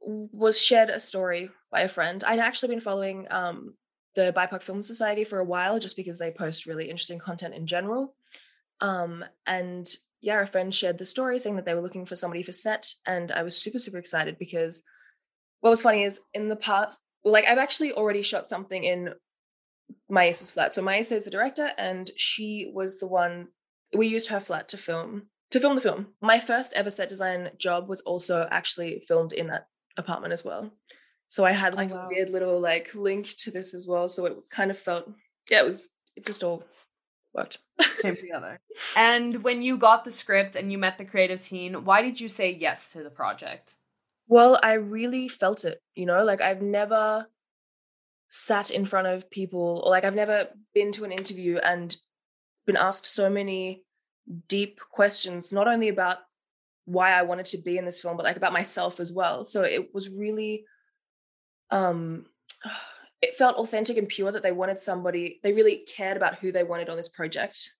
was 0.00 0.60
shared 0.60 0.90
a 0.90 1.00
story 1.00 1.50
by 1.70 1.80
a 1.80 1.88
friend. 1.88 2.22
I'd 2.24 2.38
actually 2.38 2.74
been 2.74 2.80
following 2.80 3.26
um, 3.30 3.74
the 4.14 4.32
BIPOC 4.36 4.62
Film 4.62 4.82
Society 4.82 5.24
for 5.24 5.38
a 5.38 5.44
while 5.44 5.78
just 5.78 5.96
because 5.96 6.18
they 6.18 6.30
post 6.30 6.66
really 6.66 6.90
interesting 6.90 7.18
content 7.18 7.54
in 7.54 7.66
general. 7.66 8.14
Um, 8.80 9.24
and 9.46 9.86
yeah, 10.20 10.40
a 10.40 10.46
friend 10.46 10.74
shared 10.74 10.98
the 10.98 11.04
story 11.04 11.38
saying 11.38 11.56
that 11.56 11.64
they 11.64 11.74
were 11.74 11.80
looking 11.80 12.06
for 12.06 12.16
somebody 12.16 12.42
for 12.42 12.52
set. 12.52 12.92
And 13.06 13.32
I 13.32 13.42
was 13.42 13.56
super, 13.56 13.78
super 13.78 13.98
excited 13.98 14.38
because 14.38 14.82
what 15.60 15.70
was 15.70 15.82
funny 15.82 16.04
is 16.04 16.20
in 16.34 16.48
the 16.48 16.56
past, 16.56 16.98
like 17.24 17.46
I've 17.46 17.58
actually 17.58 17.92
already 17.92 18.22
shot 18.22 18.48
something 18.48 18.82
in 18.82 19.14
Maisa's 20.10 20.50
flat. 20.50 20.74
So 20.74 20.82
Maisa 20.82 21.12
is 21.12 21.24
the 21.24 21.30
director 21.30 21.70
and 21.78 22.10
she 22.16 22.70
was 22.72 22.98
the 22.98 23.06
one, 23.06 23.48
we 23.96 24.08
used 24.08 24.28
her 24.28 24.40
flat 24.40 24.68
to 24.70 24.76
film 24.76 25.28
to 25.52 25.60
film 25.60 25.74
the 25.74 25.80
film. 25.80 26.08
My 26.20 26.38
first 26.38 26.72
ever 26.74 26.90
set 26.90 27.08
design 27.08 27.50
job 27.58 27.88
was 27.88 28.00
also 28.00 28.48
actually 28.50 29.02
filmed 29.06 29.32
in 29.32 29.46
that 29.48 29.68
apartment 29.96 30.32
as 30.32 30.44
well. 30.44 30.70
So 31.26 31.44
I 31.44 31.52
had 31.52 31.74
oh, 31.74 31.76
like 31.76 31.90
wow. 31.90 32.04
a 32.04 32.06
weird 32.12 32.30
little 32.30 32.60
like 32.60 32.94
link 32.94 33.26
to 33.38 33.50
this 33.50 33.74
as 33.74 33.86
well. 33.86 34.08
So 34.08 34.26
it 34.26 34.36
kind 34.50 34.70
of 34.70 34.78
felt 34.78 35.10
yeah, 35.50 35.60
it 35.60 35.66
was 35.66 35.90
it 36.16 36.26
just 36.26 36.42
all 36.42 36.64
worked. 37.34 37.58
Came 38.00 38.16
together. 38.20 38.58
And 38.96 39.42
when 39.44 39.62
you 39.62 39.76
got 39.76 40.04
the 40.04 40.10
script 40.10 40.56
and 40.56 40.72
you 40.72 40.78
met 40.78 40.98
the 40.98 41.04
creative 41.04 41.40
team, 41.40 41.84
why 41.84 42.02
did 42.02 42.20
you 42.20 42.28
say 42.28 42.50
yes 42.52 42.92
to 42.92 43.02
the 43.02 43.10
project? 43.10 43.76
Well, 44.28 44.58
I 44.62 44.74
really 44.74 45.28
felt 45.28 45.64
it, 45.64 45.82
you 45.94 46.06
know, 46.06 46.22
like 46.22 46.40
I've 46.40 46.62
never 46.62 47.26
sat 48.28 48.70
in 48.70 48.86
front 48.86 49.06
of 49.06 49.30
people 49.30 49.82
or 49.84 49.90
like 49.90 50.04
I've 50.04 50.14
never 50.14 50.48
been 50.74 50.92
to 50.92 51.04
an 51.04 51.12
interview 51.12 51.58
and 51.58 51.94
been 52.66 52.76
asked 52.76 53.04
so 53.04 53.28
many 53.28 53.84
deep 54.48 54.80
questions, 54.90 55.52
not 55.52 55.68
only 55.68 55.88
about 55.88 56.18
why 56.84 57.12
I 57.12 57.22
wanted 57.22 57.46
to 57.46 57.58
be 57.58 57.78
in 57.78 57.84
this 57.84 58.00
film, 58.00 58.16
but 58.16 58.24
like 58.24 58.36
about 58.36 58.52
myself 58.52 59.00
as 59.00 59.12
well. 59.12 59.44
So 59.44 59.62
it 59.62 59.94
was 59.94 60.08
really 60.08 60.64
um 61.70 62.26
it 63.22 63.34
felt 63.34 63.56
authentic 63.56 63.96
and 63.96 64.08
pure 64.08 64.32
that 64.32 64.42
they 64.42 64.50
wanted 64.50 64.80
somebody 64.80 65.38
they 65.44 65.52
really 65.52 65.84
cared 65.86 66.16
about 66.16 66.38
who 66.38 66.50
they 66.50 66.64
wanted 66.64 66.88
on 66.88 66.96
this 66.96 67.08
project. 67.08 67.72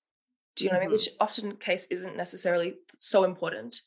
Do 0.55 0.65
you 0.65 0.71
know 0.71 0.77
what 0.77 0.83
I 0.83 0.87
mean? 0.87 0.93
Which 0.93 1.09
often 1.21 1.57
case 1.57 1.87
isn't 1.87 2.17
necessarily 2.17 2.75
so 2.99 3.25
important. 3.25 3.81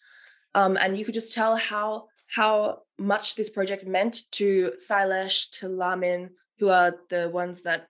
Um, 0.55 0.77
and 0.77 0.97
you 0.97 1.05
could 1.05 1.13
just 1.13 1.33
tell 1.33 1.55
how 1.55 2.07
how 2.27 2.81
much 2.97 3.35
this 3.35 3.50
project 3.50 3.85
meant 3.85 4.24
to 4.31 4.74
Silesh, 4.77 5.50
to 5.59 5.67
Lamin, 5.69 6.31
who 6.59 6.69
are 6.69 6.95
the 7.09 7.29
ones 7.29 7.63
that 7.63 7.88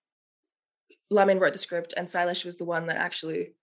Lamin 1.10 1.40
wrote 1.40 1.54
the 1.54 1.60
script, 1.60 1.94
and 1.96 2.08
Silesh 2.08 2.44
was 2.44 2.58
the 2.58 2.66
one 2.66 2.88
that 2.88 2.98
actually 2.98 3.54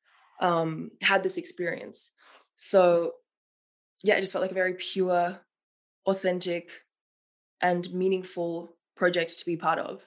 um, 0.42 0.90
had 1.00 1.22
this 1.22 1.38
experience. 1.38 2.10
So, 2.56 3.12
yeah, 4.04 4.16
it 4.16 4.20
just 4.20 4.32
felt 4.32 4.42
like 4.42 4.50
a 4.50 4.54
very 4.54 4.74
pure, 4.74 5.40
authentic, 6.04 6.70
and 7.62 7.90
meaningful 7.94 8.76
project 8.96 9.38
to 9.38 9.46
be 9.46 9.56
part 9.56 9.78
of. 9.78 10.06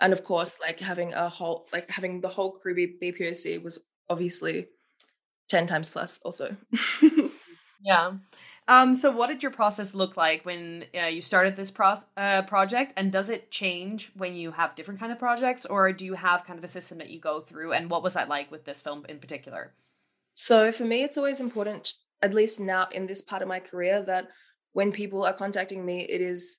And 0.00 0.12
of 0.12 0.24
course, 0.24 0.60
like 0.60 0.80
having 0.80 1.14
a 1.14 1.28
whole, 1.28 1.68
like 1.72 1.88
having 1.90 2.20
the 2.20 2.28
whole 2.28 2.52
crew 2.52 2.74
be 2.74 2.98
BPOC 3.00 3.62
was 3.62 3.84
obviously 4.10 4.66
10 5.48 5.66
times 5.66 5.88
plus 5.88 6.20
also. 6.24 6.56
Yeah. 7.88 8.12
Um, 8.68 8.94
so 8.94 9.10
what 9.10 9.28
did 9.28 9.42
your 9.42 9.50
process 9.50 9.94
look 9.94 10.18
like 10.18 10.44
when 10.44 10.84
uh, 10.94 11.06
you 11.06 11.22
started 11.22 11.56
this 11.56 11.70
pro- 11.70 11.94
uh, 12.18 12.42
project 12.42 12.92
and 12.98 13.10
does 13.10 13.30
it 13.30 13.50
change 13.50 14.12
when 14.14 14.34
you 14.34 14.50
have 14.50 14.74
different 14.74 15.00
kind 15.00 15.10
of 15.10 15.18
projects 15.18 15.64
or 15.64 15.90
do 15.90 16.04
you 16.04 16.12
have 16.12 16.44
kind 16.44 16.58
of 16.58 16.64
a 16.64 16.68
system 16.68 16.98
that 16.98 17.08
you 17.08 17.18
go 17.18 17.40
through 17.40 17.72
and 17.72 17.88
what 17.88 18.02
was 18.02 18.12
that 18.12 18.28
like 18.28 18.50
with 18.50 18.66
this 18.66 18.82
film 18.82 19.06
in 19.08 19.18
particular? 19.18 19.72
So 20.34 20.70
for 20.70 20.84
me, 20.84 21.02
it's 21.02 21.16
always 21.16 21.40
important, 21.40 21.94
at 22.20 22.34
least 22.34 22.60
now 22.60 22.88
in 22.92 23.06
this 23.06 23.22
part 23.22 23.40
of 23.40 23.48
my 23.48 23.58
career, 23.58 24.02
that 24.02 24.28
when 24.72 24.92
people 24.92 25.24
are 25.24 25.32
contacting 25.32 25.84
me, 25.84 26.02
it 26.02 26.20
is 26.20 26.58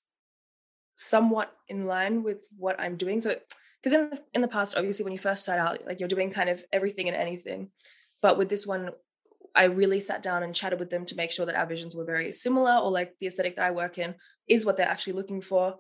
somewhat 0.96 1.56
in 1.68 1.86
line 1.86 2.24
with 2.24 2.48
what 2.58 2.80
I'm 2.80 2.98
doing. 2.98 3.22
So, 3.22 3.36
because 3.82 3.94
in 3.94 4.12
in 4.34 4.42
the 4.42 4.50
past, 4.50 4.76
obviously, 4.76 5.06
when 5.06 5.14
you 5.14 5.20
first 5.20 5.44
start 5.44 5.60
out, 5.60 5.86
like 5.86 6.00
you're 6.00 6.10
doing 6.10 6.32
kind 6.32 6.50
of 6.50 6.62
everything 6.74 7.08
and 7.08 7.16
anything, 7.16 7.70
but 8.22 8.38
with 8.38 8.50
this 8.50 8.68
one, 8.68 8.90
I 9.60 9.66
really 9.66 10.00
sat 10.00 10.24
down 10.24 10.42
and 10.44 10.56
chatted 10.56 10.80
with 10.80 10.90
them 10.90 11.06
to 11.06 11.16
make 11.16 11.32
sure 11.32 11.46
that 11.46 11.60
our 11.60 11.66
visions 11.68 11.94
were 11.96 12.06
very 12.06 12.32
similar, 12.32 12.76
or 12.78 12.90
like 12.90 13.14
the 13.20 13.28
aesthetic 13.28 13.58
that 13.58 13.66
I 13.66 13.72
work 13.72 13.98
in 13.98 14.16
is 14.48 14.66
what 14.66 14.78
they're 14.78 14.88
actually 14.96 15.14
looking 15.14 15.42
for. 15.42 15.76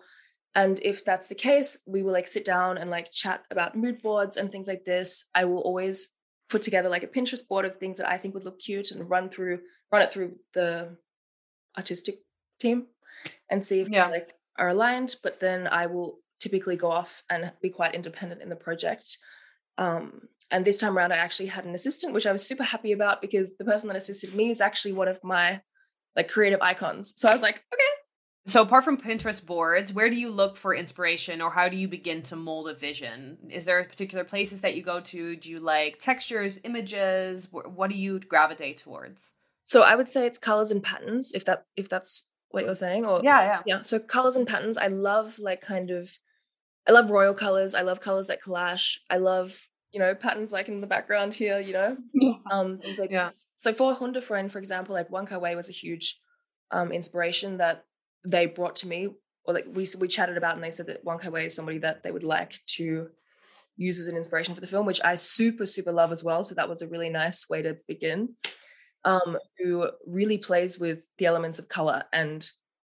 And 0.53 0.79
if 0.91 1.05
that's 1.05 1.27
the 1.27 1.35
case, 1.35 1.79
we 1.87 2.03
will 2.03 2.11
like 2.11 2.27
sit 2.27 2.43
down 2.43 2.77
and 2.77 2.89
like 2.89 3.09
chat 3.11 3.43
about 3.49 3.77
mood 3.77 4.01
boards 4.01 4.35
and 4.37 4.51
things 4.51 4.67
like 4.67 4.83
this. 4.83 5.27
I 5.33 5.45
will 5.45 5.61
always 5.61 6.09
put 6.49 6.61
together 6.61 6.89
like 6.89 7.03
a 7.03 7.07
Pinterest 7.07 7.47
board 7.47 7.65
of 7.65 7.77
things 7.77 7.99
that 7.99 8.09
I 8.09 8.17
think 8.17 8.33
would 8.33 8.43
look 8.43 8.59
cute 8.59 8.91
and 8.91 9.09
run 9.09 9.29
through 9.29 9.59
run 9.91 10.01
it 10.01 10.11
through 10.11 10.35
the 10.53 10.97
artistic 11.77 12.15
team 12.59 12.87
and 13.49 13.63
see 13.63 13.79
if 13.79 13.87
Yeah. 13.89 14.03
they 14.03 14.11
like 14.11 14.33
are 14.57 14.69
aligned. 14.69 15.15
But 15.23 15.39
then 15.39 15.67
I 15.67 15.85
will 15.85 16.19
typically 16.39 16.75
go 16.75 16.91
off 16.91 17.23
and 17.29 17.51
be 17.61 17.69
quite 17.69 17.95
independent 17.95 18.41
in 18.41 18.49
the 18.49 18.55
project. 18.67 19.17
Um, 19.77 20.27
and 20.51 20.65
this 20.65 20.77
time 20.77 20.97
around, 20.97 21.11
I 21.11 21.17
actually 21.17 21.47
had 21.47 21.65
an 21.65 21.75
assistant, 21.75 22.13
which 22.13 22.25
I 22.25 22.31
was 22.31 22.45
super 22.45 22.63
happy 22.63 22.91
about 22.91 23.21
because 23.21 23.55
the 23.57 23.65
person 23.65 23.87
that 23.87 23.97
assisted 23.97 24.33
me 24.33 24.49
is 24.49 24.61
actually 24.61 24.93
one 24.93 25.07
of 25.07 25.23
my 25.23 25.61
like 26.15 26.27
creative 26.27 26.61
icons. 26.61 27.13
So 27.17 27.29
I 27.29 27.33
was 27.33 27.41
like, 27.41 27.63
okay, 27.73 27.83
So 28.47 28.63
apart 28.63 28.83
from 28.83 28.97
Pinterest 28.97 29.45
boards, 29.45 29.93
where 29.93 30.09
do 30.09 30.15
you 30.15 30.31
look 30.31 30.57
for 30.57 30.73
inspiration 30.73 31.41
or 31.41 31.51
how 31.51 31.69
do 31.69 31.77
you 31.77 31.87
begin 31.87 32.23
to 32.23 32.35
mold 32.35 32.67
a 32.67 32.73
vision? 32.73 33.37
Is 33.49 33.65
there 33.65 33.83
particular 33.83 34.23
places 34.23 34.61
that 34.61 34.75
you 34.75 34.81
go 34.81 34.99
to? 35.01 35.35
Do 35.35 35.49
you 35.49 35.59
like 35.59 35.99
textures, 35.99 36.59
images? 36.63 37.49
What 37.51 37.89
do 37.89 37.95
you 37.95 38.19
gravitate 38.19 38.77
towards? 38.77 39.33
So 39.65 39.83
I 39.83 39.95
would 39.95 40.07
say 40.07 40.25
it's 40.25 40.39
colors 40.39 40.71
and 40.71 40.81
patterns, 40.81 41.31
if 41.33 41.45
that 41.45 41.65
if 41.75 41.89
that's 41.89 42.25
what 42.49 42.65
you're 42.65 42.73
saying. 42.73 43.05
Or 43.05 43.21
Yeah, 43.23 43.43
yeah. 43.43 43.61
yeah. 43.65 43.81
So 43.81 43.99
colors 43.99 44.35
and 44.35 44.47
patterns. 44.47 44.79
I 44.79 44.87
love 44.87 45.37
like 45.37 45.61
kind 45.61 45.91
of 45.91 46.17
I 46.87 46.91
love 46.91 47.11
royal 47.11 47.35
colors. 47.35 47.75
I 47.75 47.81
love 47.81 47.99
colors 47.99 48.27
that 48.27 48.41
clash. 48.41 48.99
I 49.11 49.17
love, 49.17 49.67
you 49.91 49.99
know, 49.99 50.13
patterns 50.15 50.51
like 50.51 50.67
in 50.67 50.81
the 50.81 50.87
background 50.87 51.33
here, 51.33 51.59
you 51.59 51.73
know. 51.73 51.97
Um 52.51 52.79
things 52.79 52.99
like 52.99 53.11
Yeah. 53.11 53.25
this. 53.27 53.47
So 53.55 53.73
for 53.73 53.95
Hundefreund, 53.95 54.51
for 54.51 54.59
example, 54.59 54.95
like 54.95 55.09
Wong 55.09 55.25
Kar 55.25 55.39
Wai 55.39 55.55
was 55.55 55.69
a 55.69 55.73
huge 55.73 56.19
um 56.71 56.91
inspiration 56.91 57.57
that 57.57 57.85
they 58.25 58.45
brought 58.45 58.75
to 58.77 58.87
me 58.87 59.09
or 59.45 59.53
like 59.53 59.65
we 59.73 59.87
we 59.99 60.07
chatted 60.07 60.37
about 60.37 60.55
and 60.55 60.63
they 60.63 60.71
said 60.71 60.87
that 60.87 61.03
Wong 61.03 61.19
Kar 61.19 61.31
Wai 61.31 61.41
is 61.41 61.55
somebody 61.55 61.79
that 61.79 62.03
they 62.03 62.11
would 62.11 62.23
like 62.23 62.59
to 62.77 63.09
use 63.77 63.99
as 63.99 64.07
an 64.07 64.17
inspiration 64.17 64.53
for 64.53 64.61
the 64.61 64.67
film, 64.67 64.85
which 64.85 65.01
I 65.03 65.15
super, 65.15 65.65
super 65.65 65.91
love 65.93 66.11
as 66.11 66.23
well. 66.23 66.43
So 66.43 66.53
that 66.55 66.67
was 66.67 66.81
a 66.81 66.87
really 66.87 67.09
nice 67.09 67.49
way 67.49 67.61
to 67.61 67.77
begin 67.87 68.35
um, 69.05 69.37
who 69.57 69.89
really 70.05 70.37
plays 70.37 70.77
with 70.77 71.05
the 71.17 71.25
elements 71.25 71.59
of 71.59 71.69
color 71.69 72.03
and 72.11 72.47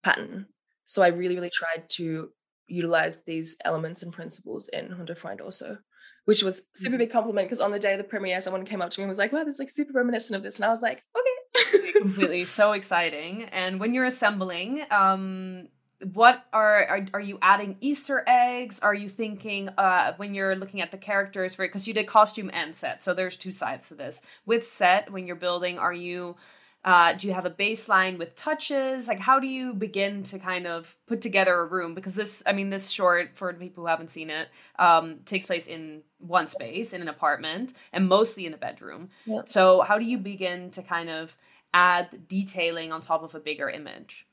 pattern. 0.02 0.46
So 0.84 1.02
I 1.02 1.08
really, 1.08 1.34
really 1.34 1.50
tried 1.50 1.88
to 1.90 2.30
utilize 2.68 3.24
these 3.24 3.56
elements 3.64 4.02
and 4.02 4.12
principles 4.12 4.68
in 4.68 4.88
Hundefreund 4.88 5.40
also, 5.40 5.78
which 6.24 6.42
was 6.42 6.68
super 6.74 6.96
big 6.96 7.10
compliment 7.10 7.46
because 7.46 7.60
on 7.60 7.70
the 7.70 7.78
day 7.78 7.92
of 7.92 7.98
the 7.98 8.04
premiere, 8.04 8.40
someone 8.40 8.64
came 8.64 8.80
up 8.80 8.90
to 8.90 9.00
me 9.00 9.04
and 9.04 9.08
was 9.08 9.18
like, 9.18 9.32
wow, 9.32 9.44
this 9.44 9.54
is 9.54 9.60
like 9.60 9.70
super 9.70 9.92
reminiscent 9.92 10.36
of 10.36 10.42
this. 10.42 10.56
And 10.56 10.64
I 10.64 10.70
was 10.70 10.82
like, 10.82 11.02
okay. 11.16 11.30
completely 11.92 12.44
so 12.44 12.72
exciting 12.72 13.44
and 13.44 13.78
when 13.78 13.94
you're 13.94 14.04
assembling 14.04 14.82
um 14.90 15.68
what 16.12 16.44
are, 16.52 16.84
are 16.86 17.06
are 17.14 17.20
you 17.20 17.38
adding 17.40 17.76
easter 17.80 18.24
eggs 18.26 18.80
are 18.80 18.94
you 18.94 19.08
thinking 19.08 19.68
uh 19.78 20.12
when 20.16 20.34
you're 20.34 20.56
looking 20.56 20.80
at 20.80 20.90
the 20.90 20.98
characters 20.98 21.54
for 21.54 21.64
because 21.64 21.86
you 21.86 21.94
did 21.94 22.06
costume 22.06 22.50
and 22.52 22.74
set 22.74 23.04
so 23.04 23.14
there's 23.14 23.36
two 23.36 23.52
sides 23.52 23.88
to 23.88 23.94
this 23.94 24.20
with 24.46 24.66
set 24.66 25.10
when 25.12 25.26
you're 25.26 25.36
building 25.36 25.78
are 25.78 25.92
you 25.92 26.36
uh, 26.84 27.14
do 27.14 27.26
you 27.26 27.32
have 27.32 27.46
a 27.46 27.50
baseline 27.50 28.18
with 28.18 28.34
touches 28.36 29.08
like 29.08 29.18
how 29.18 29.38
do 29.40 29.46
you 29.46 29.72
begin 29.72 30.22
to 30.22 30.38
kind 30.38 30.66
of 30.66 30.94
put 31.06 31.20
together 31.22 31.54
a 31.60 31.64
room 31.66 31.94
because 31.94 32.14
this 32.14 32.42
i 32.46 32.52
mean 32.52 32.68
this 32.70 32.90
short 32.90 33.30
for 33.34 33.52
people 33.54 33.82
who 33.84 33.88
haven't 33.88 34.10
seen 34.10 34.28
it 34.30 34.48
um, 34.78 35.20
takes 35.24 35.46
place 35.46 35.66
in 35.66 36.02
one 36.18 36.46
space 36.46 36.92
in 36.92 37.00
an 37.00 37.08
apartment 37.08 37.72
and 37.92 38.08
mostly 38.08 38.44
in 38.46 38.54
a 38.54 38.58
bedroom 38.58 39.08
Yeah. 39.26 39.42
so 39.46 39.80
how 39.82 39.98
do 39.98 40.04
you 40.04 40.18
begin 40.18 40.70
to 40.72 40.82
kind 40.82 41.08
of 41.08 41.36
add 41.72 42.28
detailing 42.28 42.92
on 42.92 43.00
top 43.00 43.22
of 43.22 43.34
a 43.34 43.40
bigger 43.40 43.68
image 43.68 44.26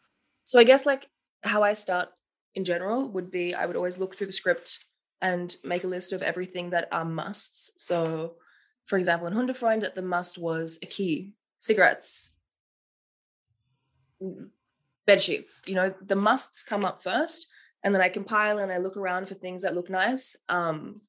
So 0.46 0.60
I 0.60 0.64
guess 0.66 0.86
like 0.86 1.08
how 1.44 1.64
I 1.64 1.74
start 1.74 2.10
in 2.54 2.66
general 2.66 3.08
would 3.14 3.32
be 3.32 3.54
I 3.56 3.66
would 3.66 3.76
always 3.78 3.98
look 3.98 4.16
through 4.16 4.28
the 4.28 4.34
script 4.42 4.80
and 5.22 5.56
make 5.64 5.84
a 5.86 5.88
list 5.88 6.12
of 6.14 6.22
everything 6.22 6.72
that 6.72 6.88
are 6.92 7.06
musts. 7.06 7.72
So 7.78 8.36
for 8.86 8.98
example, 8.98 9.28
in 9.28 9.34
Hundefreund, 9.34 9.94
the 9.94 10.02
must 10.02 10.38
was 10.38 10.78
a 10.82 10.88
key, 10.88 11.34
cigarettes, 11.60 12.34
bed 15.06 15.22
sheets. 15.22 15.62
You 15.66 15.76
know, 15.76 15.94
the 16.02 16.16
musts 16.16 16.64
come 16.64 16.86
up 16.86 17.04
first, 17.04 17.48
and 17.84 17.94
then 17.94 18.02
I 18.02 18.10
compile 18.10 18.60
and 18.60 18.72
I 18.72 18.78
look 18.78 18.98
around 18.98 19.28
for 19.28 19.34
things 19.36 19.64
that 19.64 19.76
look 19.76 19.90
nice. 19.90 20.36
Um, 20.50 21.02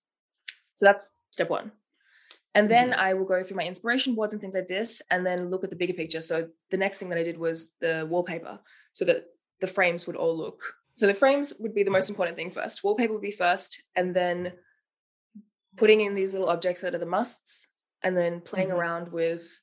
so 0.75 0.87
that's 0.87 1.15
step 1.31 1.51
one. 1.51 1.73
And 2.55 2.71
then 2.71 2.91
Mhm. 2.91 2.97
I 2.97 3.15
will 3.15 3.25
go 3.25 3.43
through 3.43 3.57
my 3.57 3.65
inspiration 3.65 4.15
boards 4.15 4.33
and 4.35 4.41
things 4.41 4.55
like 4.55 4.69
this, 4.69 5.01
and 5.11 5.25
then 5.27 5.49
look 5.49 5.65
at 5.65 5.71
the 5.71 5.77
bigger 5.77 5.95
picture. 5.95 6.21
So 6.21 6.51
the 6.71 6.77
next 6.77 6.99
thing 6.99 7.09
that 7.11 7.19
I 7.19 7.23
did 7.23 7.39
was 7.39 7.73
the 7.81 8.07
wallpaper, 8.09 8.61
so 8.93 9.05
that 9.07 9.27
the 9.61 9.67
frames 9.67 10.07
would 10.07 10.17
all 10.17 10.37
look. 10.37 10.61
So 10.95 11.07
the 11.07 11.15
frames 11.15 11.55
would 11.61 11.75
be 11.75 11.83
the 11.83 11.91
most 11.91 12.11
important 12.11 12.37
thing 12.37 12.51
first. 12.51 12.85
Wallpaper 12.85 13.13
would 13.15 13.23
be 13.23 13.31
first, 13.31 13.83
and 13.97 14.15
then 14.15 14.53
putting 15.77 16.03
in 16.03 16.15
these 16.15 16.35
little 16.35 16.51
objects 16.51 16.83
that 16.83 16.95
are 16.95 16.99
the 16.99 17.07
musts, 17.07 17.69
and 18.03 18.17
then 18.17 18.41
playing 18.43 18.69
Mhm. 18.69 18.77
around 18.77 19.13
with 19.13 19.61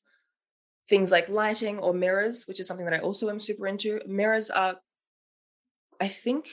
things 0.90 1.12
like 1.12 1.30
lighting 1.30 1.80
or 1.80 1.94
mirrors, 1.94 2.46
which 2.48 2.60
is 2.60 2.68
something 2.68 2.86
that 2.86 2.96
I 2.96 3.00
also 3.00 3.30
am 3.30 3.40
super 3.40 3.68
into. 3.68 4.02
Mirrors 4.08 4.50
are, 4.50 4.78
I 6.02 6.08
think, 6.08 6.48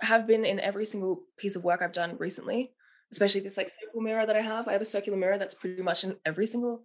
have 0.00 0.26
been 0.26 0.44
in 0.44 0.60
every 0.60 0.84
single 0.84 1.22
piece 1.38 1.56
of 1.56 1.64
work 1.64 1.80
I've 1.80 1.92
done 1.92 2.16
recently, 2.18 2.72
especially 3.12 3.40
this 3.40 3.56
like 3.56 3.68
circle 3.68 4.00
mirror 4.00 4.26
that 4.26 4.36
I 4.36 4.40
have. 4.40 4.66
I 4.68 4.72
have 4.72 4.82
a 4.82 4.86
circular 4.86 5.16
mirror 5.16 5.38
that's 5.38 5.54
pretty 5.54 5.82
much 5.82 6.04
in 6.04 6.16
every 6.26 6.46
single 6.46 6.82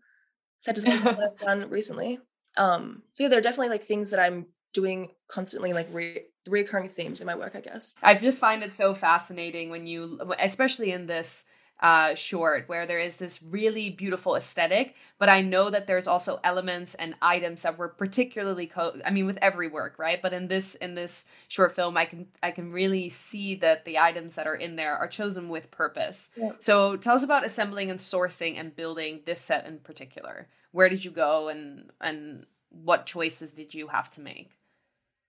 set 0.60 0.76
design 0.76 1.04
that 1.04 1.20
I've 1.20 1.40
done 1.40 1.70
recently. 1.70 2.20
Um, 2.58 3.02
so 3.14 3.24
yeah, 3.24 3.30
there 3.30 3.40
are 3.40 3.44
definitely 3.44 3.70
like 3.70 3.84
things 3.84 4.12
that 4.12 4.20
I'm 4.20 4.46
doing 4.74 5.10
constantly, 5.28 5.74
like 5.74 5.88
re- 5.92 6.26
reoccurring 6.48 6.92
themes 6.92 7.22
in 7.22 7.28
my 7.28 7.36
work, 7.36 7.56
I 7.56 7.62
guess. 7.62 7.96
I 8.04 8.14
just 8.14 8.40
find 8.40 8.64
it 8.64 8.74
so 8.74 8.94
fascinating 8.94 9.70
when 9.70 9.88
you, 9.88 10.20
especially 10.40 10.92
in 10.92 11.08
this 11.08 11.46
uh, 11.84 12.16
short, 12.16 12.70
where 12.70 12.88
there 12.88 13.00
is 13.00 13.18
this 13.18 13.44
really 13.44 13.90
beautiful 13.90 14.38
aesthetic, 14.38 14.96
but 15.20 15.28
I 15.28 15.42
know 15.42 15.70
that 15.70 15.86
there's 15.86 16.08
also 16.08 16.40
elements 16.42 16.96
and 16.96 17.14
items 17.22 17.64
that 17.64 17.78
were 17.78 17.90
particularly, 17.90 18.68
co- 18.68 19.02
I 19.06 19.12
mean, 19.12 19.26
with 19.26 19.38
every 19.42 19.68
work, 19.68 20.00
right? 20.00 20.22
But 20.22 20.32
in 20.32 20.48
this 20.48 20.76
in 20.76 20.96
this 20.96 21.26
short 21.50 21.76
film, 21.76 21.98
I 21.98 22.06
can 22.06 22.28
I 22.42 22.52
can 22.52 22.72
really 22.72 23.10
see 23.10 23.56
that 23.56 23.84
the 23.84 24.00
items 24.00 24.36
that 24.36 24.48
are 24.48 24.56
in 24.56 24.78
there 24.78 24.96
are 24.96 25.10
chosen 25.10 25.50
with 25.50 25.72
purpose. 25.72 26.32
Yeah. 26.38 26.54
So 26.60 26.96
tell 26.96 27.16
us 27.16 27.24
about 27.24 27.46
assembling 27.46 27.92
and 27.92 28.00
sourcing 28.00 28.58
and 28.58 28.74
building 28.74 29.20
this 29.26 29.42
set 29.42 29.68
in 29.68 29.80
particular. 29.80 30.48
Where 30.72 30.88
did 30.88 31.04
you 31.04 31.12
go, 31.12 31.50
and 31.50 31.92
and 32.00 32.46
what 32.70 33.06
choices 33.06 33.52
did 33.52 33.74
you 33.74 33.90
have 33.90 34.10
to 34.12 34.22
make? 34.22 34.52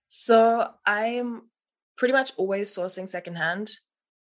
So 0.07 0.71
I'm 0.87 1.43
pretty 1.97 2.13
much 2.13 2.31
always 2.37 2.73
sourcing 2.73 3.09
secondhand. 3.09 3.81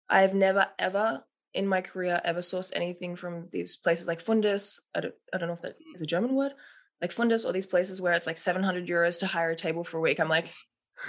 I've 0.07 0.35
never 0.35 0.67
ever 0.77 1.23
in 1.53 1.67
my 1.67 1.81
career 1.81 2.21
ever 2.23 2.39
sourced 2.39 2.71
anything 2.75 3.15
from 3.15 3.47
these 3.51 3.77
places 3.77 4.07
like 4.07 4.23
Fundus. 4.23 4.79
I 4.93 5.01
don't, 5.01 5.15
I 5.33 5.37
don't 5.37 5.47
know 5.47 5.55
if 5.55 5.61
that 5.61 5.75
is 5.95 6.01
a 6.01 6.05
German 6.05 6.35
word, 6.35 6.53
like 7.01 7.11
Fundus 7.11 7.45
or 7.45 7.53
these 7.53 7.65
places 7.65 8.01
where 8.01 8.13
it's 8.13 8.27
like 8.27 8.37
700 8.37 8.87
euros 8.87 9.19
to 9.19 9.27
hire 9.27 9.51
a 9.51 9.55
table 9.55 9.83
for 9.83 9.97
a 9.97 10.01
week. 10.01 10.19
I'm 10.19 10.29
like, 10.29 10.53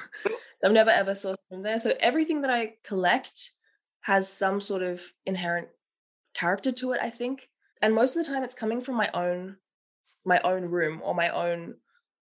I've 0.64 0.72
never 0.72 0.90
ever 0.90 1.12
sourced 1.12 1.36
from 1.48 1.62
there. 1.62 1.78
So 1.78 1.94
everything 2.00 2.42
that 2.42 2.50
I 2.50 2.74
collect 2.84 3.50
has 4.02 4.32
some 4.32 4.60
sort 4.60 4.82
of 4.82 5.02
inherent 5.26 5.68
character 6.34 6.72
to 6.72 6.92
it, 6.92 7.00
I 7.02 7.10
think. 7.10 7.48
And 7.82 7.94
most 7.94 8.16
of 8.16 8.24
the 8.24 8.30
time 8.30 8.44
it's 8.44 8.54
coming 8.54 8.80
from 8.80 8.96
my 8.96 9.10
own 9.14 9.56
my 10.24 10.40
own 10.40 10.64
room 10.66 11.00
or 11.02 11.14
my 11.14 11.30
own 11.30 11.76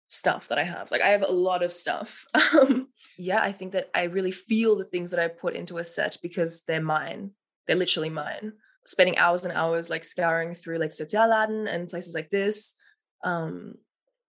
stuff 0.08 0.48
that 0.48 0.58
I 0.58 0.64
have. 0.64 0.92
Like 0.92 1.02
I 1.02 1.10
have 1.10 1.24
a 1.24 1.32
lot 1.32 1.64
of 1.64 1.74
stuff. 1.74 2.26
Um, 2.54 2.90
yeah, 3.18 3.42
I 3.42 3.52
think 3.52 3.74
that 3.74 3.90
I 3.96 4.04
really 4.04 4.32
feel 4.32 4.76
the 4.76 4.86
things 4.86 5.12
that 5.12 5.20
I 5.20 5.28
put 5.28 5.56
into 5.56 5.80
a 5.80 5.84
set 5.84 6.18
because 6.22 6.64
they're 6.64 6.82
mine. 6.82 7.32
They're 7.68 7.76
literally 7.76 8.10
mine. 8.10 8.54
Spending 8.86 9.18
hours 9.18 9.46
and 9.46 9.54
hours 9.54 9.90
like 9.90 10.04
scouring 10.04 10.56
through 10.56 10.78
like 10.78 10.92
Sozialladen 10.92 11.74
and 11.74 11.90
places 11.90 12.14
like 12.14 12.30
this. 12.30 12.74
Um, 13.24 13.76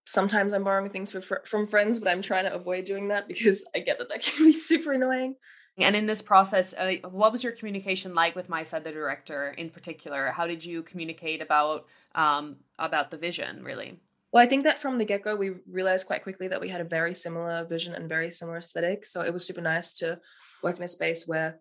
sometimes 0.06 0.52
I'm 0.52 0.64
borrowing 0.64 0.90
things 0.90 1.10
for, 1.10 1.20
fr- 1.20 1.44
from 1.44 1.66
friends, 1.66 1.98
but 1.98 2.10
I'm 2.10 2.22
trying 2.22 2.44
to 2.44 2.54
avoid 2.54 2.84
doing 2.84 3.08
that 3.08 3.26
because 3.26 3.64
I 3.74 3.80
get 3.80 3.98
that 3.98 4.08
that 4.10 4.22
can 4.36 4.46
be 4.46 4.52
super 4.52 4.92
annoying. 4.92 5.36
And 5.76 5.96
in 5.96 6.06
this 6.06 6.22
process, 6.22 6.72
uh, 6.74 6.94
what 7.10 7.32
was 7.32 7.42
your 7.42 7.52
communication 7.52 8.14
like 8.14 8.36
with 8.36 8.48
Maisa, 8.48 8.82
the 8.82 8.92
director, 8.92 9.48
in 9.58 9.70
particular? 9.70 10.30
How 10.30 10.46
did 10.46 10.64
you 10.64 10.84
communicate 10.84 11.42
about 11.42 11.86
um, 12.14 12.58
about 12.78 13.10
the 13.10 13.16
vision, 13.16 13.64
really? 13.64 13.98
Well, 14.30 14.42
I 14.42 14.46
think 14.46 14.64
that 14.64 14.78
from 14.78 14.98
the 14.98 15.04
get 15.04 15.24
go, 15.24 15.34
we 15.34 15.50
realized 15.68 16.06
quite 16.06 16.22
quickly 16.22 16.46
that 16.48 16.60
we 16.60 16.68
had 16.68 16.80
a 16.80 16.84
very 16.84 17.14
similar 17.14 17.64
vision 17.64 17.94
and 17.94 18.08
very 18.08 18.30
similar 18.30 18.58
aesthetic. 18.58 19.04
So 19.04 19.22
it 19.22 19.32
was 19.32 19.44
super 19.44 19.60
nice 19.60 19.92
to 19.94 20.20
work 20.62 20.76
in 20.76 20.84
a 20.84 20.88
space 20.88 21.26
where 21.26 21.58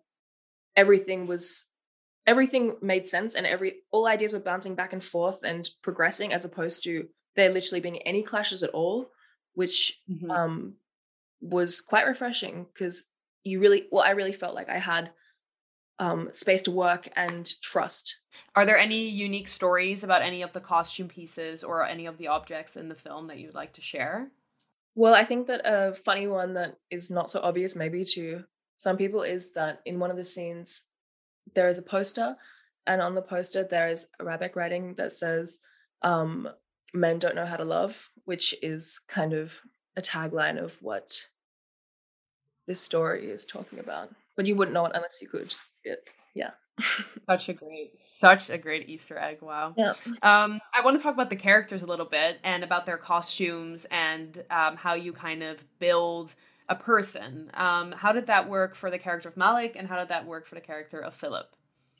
everything 0.76 1.26
was 1.26 1.66
everything 2.26 2.76
made 2.80 3.06
sense 3.06 3.34
and 3.34 3.46
every 3.46 3.76
all 3.90 4.06
ideas 4.06 4.32
were 4.32 4.40
bouncing 4.40 4.74
back 4.74 4.92
and 4.92 5.04
forth 5.04 5.42
and 5.42 5.68
progressing 5.82 6.32
as 6.32 6.44
opposed 6.44 6.82
to 6.84 7.08
there 7.36 7.50
literally 7.50 7.80
being 7.80 7.98
any 8.02 8.22
clashes 8.22 8.62
at 8.62 8.70
all, 8.70 9.10
which 9.54 10.00
Mm-hmm. 10.10 10.30
um 10.30 10.74
was 11.40 11.80
quite 11.82 12.06
refreshing 12.06 12.64
because 12.72 13.04
you 13.42 13.60
really 13.60 13.86
well, 13.92 14.02
I 14.04 14.10
really 14.12 14.32
felt 14.32 14.54
like 14.54 14.70
I 14.70 14.78
had 14.78 15.12
um 15.98 16.28
space 16.32 16.62
to 16.62 16.70
work 16.70 17.08
and 17.16 17.50
trust 17.62 18.16
Are 18.56 18.66
there 18.66 18.76
any 18.78 19.08
unique 19.08 19.48
stories 19.48 20.04
about 20.04 20.22
any 20.22 20.42
of 20.42 20.52
the 20.52 20.60
costume 20.60 21.08
pieces 21.08 21.62
or 21.62 21.84
any 21.84 22.06
of 22.06 22.18
the 22.18 22.28
objects 22.28 22.76
in 22.76 22.88
the 22.88 22.94
film 22.94 23.28
that 23.28 23.38
you'd 23.38 23.54
like 23.54 23.74
to 23.74 23.80
share? 23.80 24.30
Well, 24.96 25.14
I 25.14 25.24
think 25.24 25.48
that 25.48 25.62
a 25.64 25.94
funny 25.94 26.26
one 26.26 26.54
that 26.54 26.78
is 26.90 27.10
not 27.10 27.30
so 27.30 27.40
obvious, 27.42 27.74
maybe 27.76 28.04
to 28.14 28.44
some 28.84 28.98
people, 28.98 29.22
is 29.22 29.52
that 29.52 29.80
in 29.86 29.98
one 29.98 30.10
of 30.10 30.18
the 30.18 30.24
scenes, 30.24 30.82
there 31.54 31.70
is 31.70 31.78
a 31.78 31.82
poster, 31.82 32.36
and 32.86 33.00
on 33.00 33.14
the 33.14 33.22
poster, 33.22 33.64
there 33.64 33.88
is 33.88 34.08
Arabic 34.20 34.56
writing 34.56 34.94
that 34.94 35.10
says, 35.12 35.60
um, 36.02 36.50
Men 36.92 37.18
don't 37.18 37.34
know 37.34 37.46
how 37.46 37.56
to 37.56 37.64
love, 37.64 38.10
which 38.26 38.54
is 38.62 39.00
kind 39.08 39.32
of 39.32 39.58
a 39.96 40.02
tagline 40.02 40.62
of 40.62 40.80
what 40.80 41.26
this 42.66 42.80
story 42.80 43.30
is 43.30 43.46
talking 43.46 43.78
about. 43.80 44.10
But 44.36 44.46
you 44.46 44.54
wouldn't 44.54 44.74
know 44.74 44.86
it 44.86 44.92
unless 44.94 45.20
you 45.20 45.28
could. 45.28 45.54
It, 45.82 46.10
yeah. 46.34 46.50
Such 47.28 47.48
a 47.48 47.52
great, 47.54 48.00
such 48.00 48.50
a 48.50 48.58
great 48.58 48.90
Easter 48.90 49.16
egg! 49.16 49.38
Wow. 49.40 49.74
Yeah. 49.78 49.92
Um, 50.22 50.60
I 50.76 50.82
want 50.84 50.98
to 50.98 51.02
talk 51.02 51.14
about 51.14 51.30
the 51.30 51.36
characters 51.36 51.82
a 51.82 51.86
little 51.86 52.04
bit 52.04 52.38
and 52.44 52.62
about 52.62 52.84
their 52.84 52.98
costumes 52.98 53.86
and 53.86 54.44
um, 54.50 54.76
how 54.76 54.94
you 54.94 55.12
kind 55.12 55.42
of 55.42 55.64
build 55.78 56.34
a 56.68 56.74
person. 56.74 57.50
Um, 57.54 57.92
how 57.92 58.12
did 58.12 58.26
that 58.26 58.48
work 58.48 58.74
for 58.74 58.90
the 58.90 58.98
character 58.98 59.28
of 59.28 59.36
Malik, 59.36 59.74
and 59.76 59.88
how 59.88 59.98
did 59.98 60.08
that 60.08 60.26
work 60.26 60.46
for 60.46 60.54
the 60.54 60.60
character 60.60 61.00
of 61.00 61.14
Philip? 61.14 61.46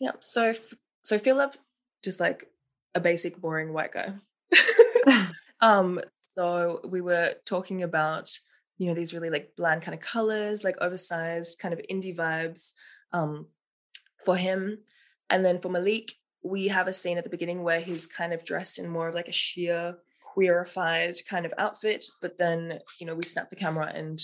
Yeah. 0.00 0.12
So, 0.20 0.55
so 1.03 1.18
Philip, 1.18 1.57
just 2.03 2.20
like 2.20 2.50
a 2.94 3.00
basic, 3.00 3.40
boring 3.40 3.72
white 3.72 3.92
guy. 3.92 4.14
um. 5.61 6.00
So 6.18 6.81
we 6.88 7.00
were 7.00 7.35
talking 7.46 7.83
about 7.83 8.31
you 8.79 8.88
know 8.88 8.94
these 8.94 9.14
really 9.14 9.31
like 9.31 9.55
bland 9.57 9.83
kind 9.83 9.94
of 9.94 10.00
colors, 10.00 10.64
like 10.64 10.77
oversized 10.81 11.59
kind 11.59 11.74
of 11.74 11.81
indie 11.90 12.16
vibes. 12.16 12.72
Um, 13.12 13.46
for 14.24 14.37
him, 14.37 14.79
and 15.31 15.44
then 15.44 15.61
for 15.61 15.68
Malik, 15.68 16.12
we 16.42 16.68
have 16.68 16.88
a 16.88 16.92
scene 16.92 17.18
at 17.18 17.24
the 17.24 17.31
beginning 17.31 17.62
where 17.62 17.81
he's 17.81 18.07
kind 18.07 18.33
of 18.33 18.44
dressed 18.44 18.79
in 18.79 18.88
more 18.88 19.09
of 19.09 19.14
like 19.14 19.29
a 19.29 19.33
sheer 19.33 19.96
queerified 20.37 21.24
kind 21.29 21.46
of 21.46 21.55
outfit, 21.59 22.05
but 22.20 22.38
then 22.38 22.81
you 22.98 23.07
know 23.07 23.14
we 23.14 23.22
snap 23.22 23.50
the 23.50 23.57
camera 23.57 23.92
and 23.94 24.20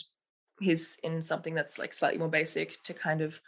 he's 0.61 0.99
in 1.03 1.23
something 1.23 1.55
that's 1.55 1.79
like 1.79 1.93
slightly 1.95 2.19
more 2.19 2.29
basic 2.29 2.83
to 2.85 2.95
kind 2.95 3.21
of 3.21 3.41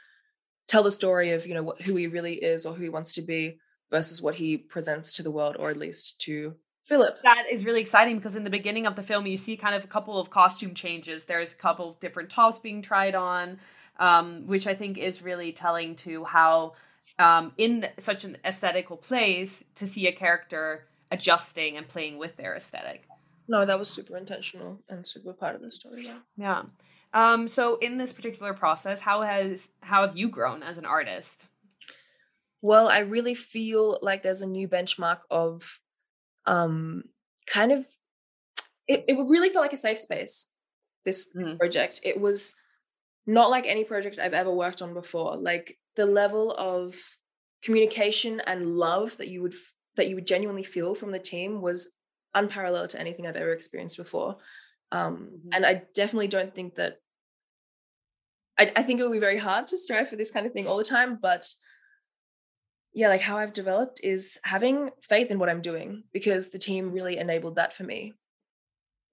tell 0.67 0.83
the 0.83 0.91
story 0.91 1.31
of 1.31 1.47
you 1.47 1.55
know 1.55 1.63
what, 1.63 1.83
who 1.83 1.97
he 1.97 2.07
really 2.07 2.35
is 2.35 2.67
or 2.67 2.75
who 2.75 2.83
he 2.83 2.89
wants 2.89 3.13
to 3.15 3.23
be 3.23 3.59
versus 3.91 4.23
what 4.23 4.35
he 4.35 4.57
presents 4.57 5.17
to 5.17 5.23
the 5.23 5.31
world 5.31 5.57
or 5.59 5.71
at 5.71 5.77
least 5.77 6.21
to 6.23 6.55
Philip. 6.85 7.23
That 7.23 7.47
is 7.51 7.65
really 7.65 7.81
exciting 7.81 8.17
because 8.17 8.37
in 8.37 8.45
the 8.45 8.51
beginning 8.51 8.87
of 8.87 8.97
the 8.97 9.03
film, 9.03 9.27
you 9.27 9.37
see 9.37 9.57
kind 9.57 9.75
of 9.75 9.85
a 9.85 9.87
couple 9.87 10.19
of 10.19 10.31
costume 10.31 10.75
changes. 10.75 11.27
There's 11.27 11.53
a 11.53 11.57
couple 11.57 11.91
of 11.91 12.01
different 12.01 12.29
tops 12.29 12.59
being 12.59 12.83
tried 12.83 13.15
on, 13.15 13.61
um, 14.01 14.47
which 14.47 14.67
I 14.67 14.75
think 14.75 14.99
is 14.99 15.23
really 15.23 15.53
telling 15.53 15.95
to 15.97 16.25
how, 16.25 16.73
um, 17.21 17.53
in 17.57 17.87
such 17.99 18.25
an 18.25 18.37
aesthetical 18.45 18.97
place, 18.97 19.63
to 19.77 19.87
see 19.87 20.09
a 20.09 20.13
character 20.13 20.87
adjusting 21.13 21.77
and 21.77 21.87
playing 21.87 22.19
with 22.19 22.37
their 22.37 22.57
aesthetic. 22.57 23.05
No, 23.47 23.65
that 23.65 23.79
was 23.79 23.89
super 23.89 24.17
intentional 24.17 24.81
and 24.89 25.07
super 25.07 25.33
part 25.33 25.55
of 25.55 25.63
the 25.63 25.71
story. 25.71 26.07
Yeah. 26.07 26.19
Yeah. 26.37 26.63
Um, 27.15 27.47
so 27.47 27.77
in 27.77 27.99
this 27.99 28.13
particular 28.13 28.55
process, 28.55 29.01
how 29.01 29.23
has 29.23 29.71
how 29.83 30.07
have 30.07 30.17
you 30.17 30.29
grown 30.29 30.63
as 30.63 30.79
an 30.79 30.87
artist? 30.87 31.47
Well, 32.61 32.89
I 32.89 32.99
really 33.01 33.35
feel 33.35 33.99
like 34.03 34.23
there's 34.23 34.43
a 34.43 34.47
new 34.47 34.69
benchmark 34.69 35.21
of 35.31 35.81
um 36.47 37.05
kind 37.47 37.73
of 37.73 37.87
it, 38.89 39.05
it 39.09 39.15
really 39.15 39.49
felt 39.49 39.63
like 39.65 39.73
a 39.73 39.77
safe 39.77 40.01
space, 40.01 40.51
this 41.05 41.31
Mm. 41.35 41.59
project. 41.59 42.01
It 42.05 42.21
was 42.21 42.55
not 43.27 43.51
like 43.51 43.67
any 43.67 43.85
project 43.85 44.19
I've 44.19 44.35
ever 44.35 44.53
worked 44.53 44.83
on 44.83 44.95
before. 44.95 45.37
Like 45.37 45.79
the 45.97 46.07
level 46.07 46.55
of 46.57 46.97
communication 47.63 48.41
and 48.41 48.77
love 48.77 49.17
that 49.19 49.29
you 49.29 49.43
would 49.43 49.55
that 49.97 50.09
you 50.09 50.15
would 50.17 50.27
genuinely 50.27 50.63
feel 50.63 50.95
from 50.95 51.13
the 51.13 51.19
team 51.19 51.61
was 51.61 51.93
unparalleled 52.35 52.91
to 52.91 53.01
anything 53.01 53.27
I've 53.27 53.37
ever 53.37 53.53
experienced 53.53 53.99
before. 53.99 54.39
Um, 54.93 55.41
Mhm. 55.47 55.55
and 55.55 55.67
I 55.67 55.83
definitely 55.95 56.29
don't 56.29 56.55
think 56.55 56.77
that 56.77 57.01
I, 58.59 58.71
I 58.77 58.83
think 58.83 59.01
it 59.01 59.03
will 59.05 59.11
be 59.11 59.19
very 59.19 59.39
hard 59.39 59.67
to 59.69 59.79
strive 59.79 60.09
for 60.11 60.17
this 60.17 60.31
kind 60.31 60.47
of 60.47 60.53
thing 60.53 60.67
all 60.69 60.77
the 60.77 60.85
time, 60.85 61.17
but 61.21 61.49
yeah, 62.93 63.09
like 63.09 63.23
how 63.23 63.39
I've 63.39 63.55
developed 63.55 64.01
is 64.03 64.39
having 64.45 64.91
faith 65.01 65.31
in 65.31 65.39
what 65.39 65.49
I'm 65.49 65.63
doing 65.63 66.05
because 66.13 66.51
the 66.51 66.59
team 66.59 66.93
really 66.93 67.17
enabled 67.17 67.57
that 67.57 67.73
for 67.73 67.85
me. 67.85 68.13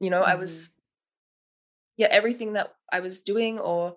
You 0.01 0.09
know, 0.09 0.21
I 0.21 0.35
was 0.35 0.73
yeah, 1.95 2.07
everything 2.11 2.53
that 2.53 2.73
I 2.91 2.99
was 2.99 3.21
doing 3.21 3.59
or 3.59 3.95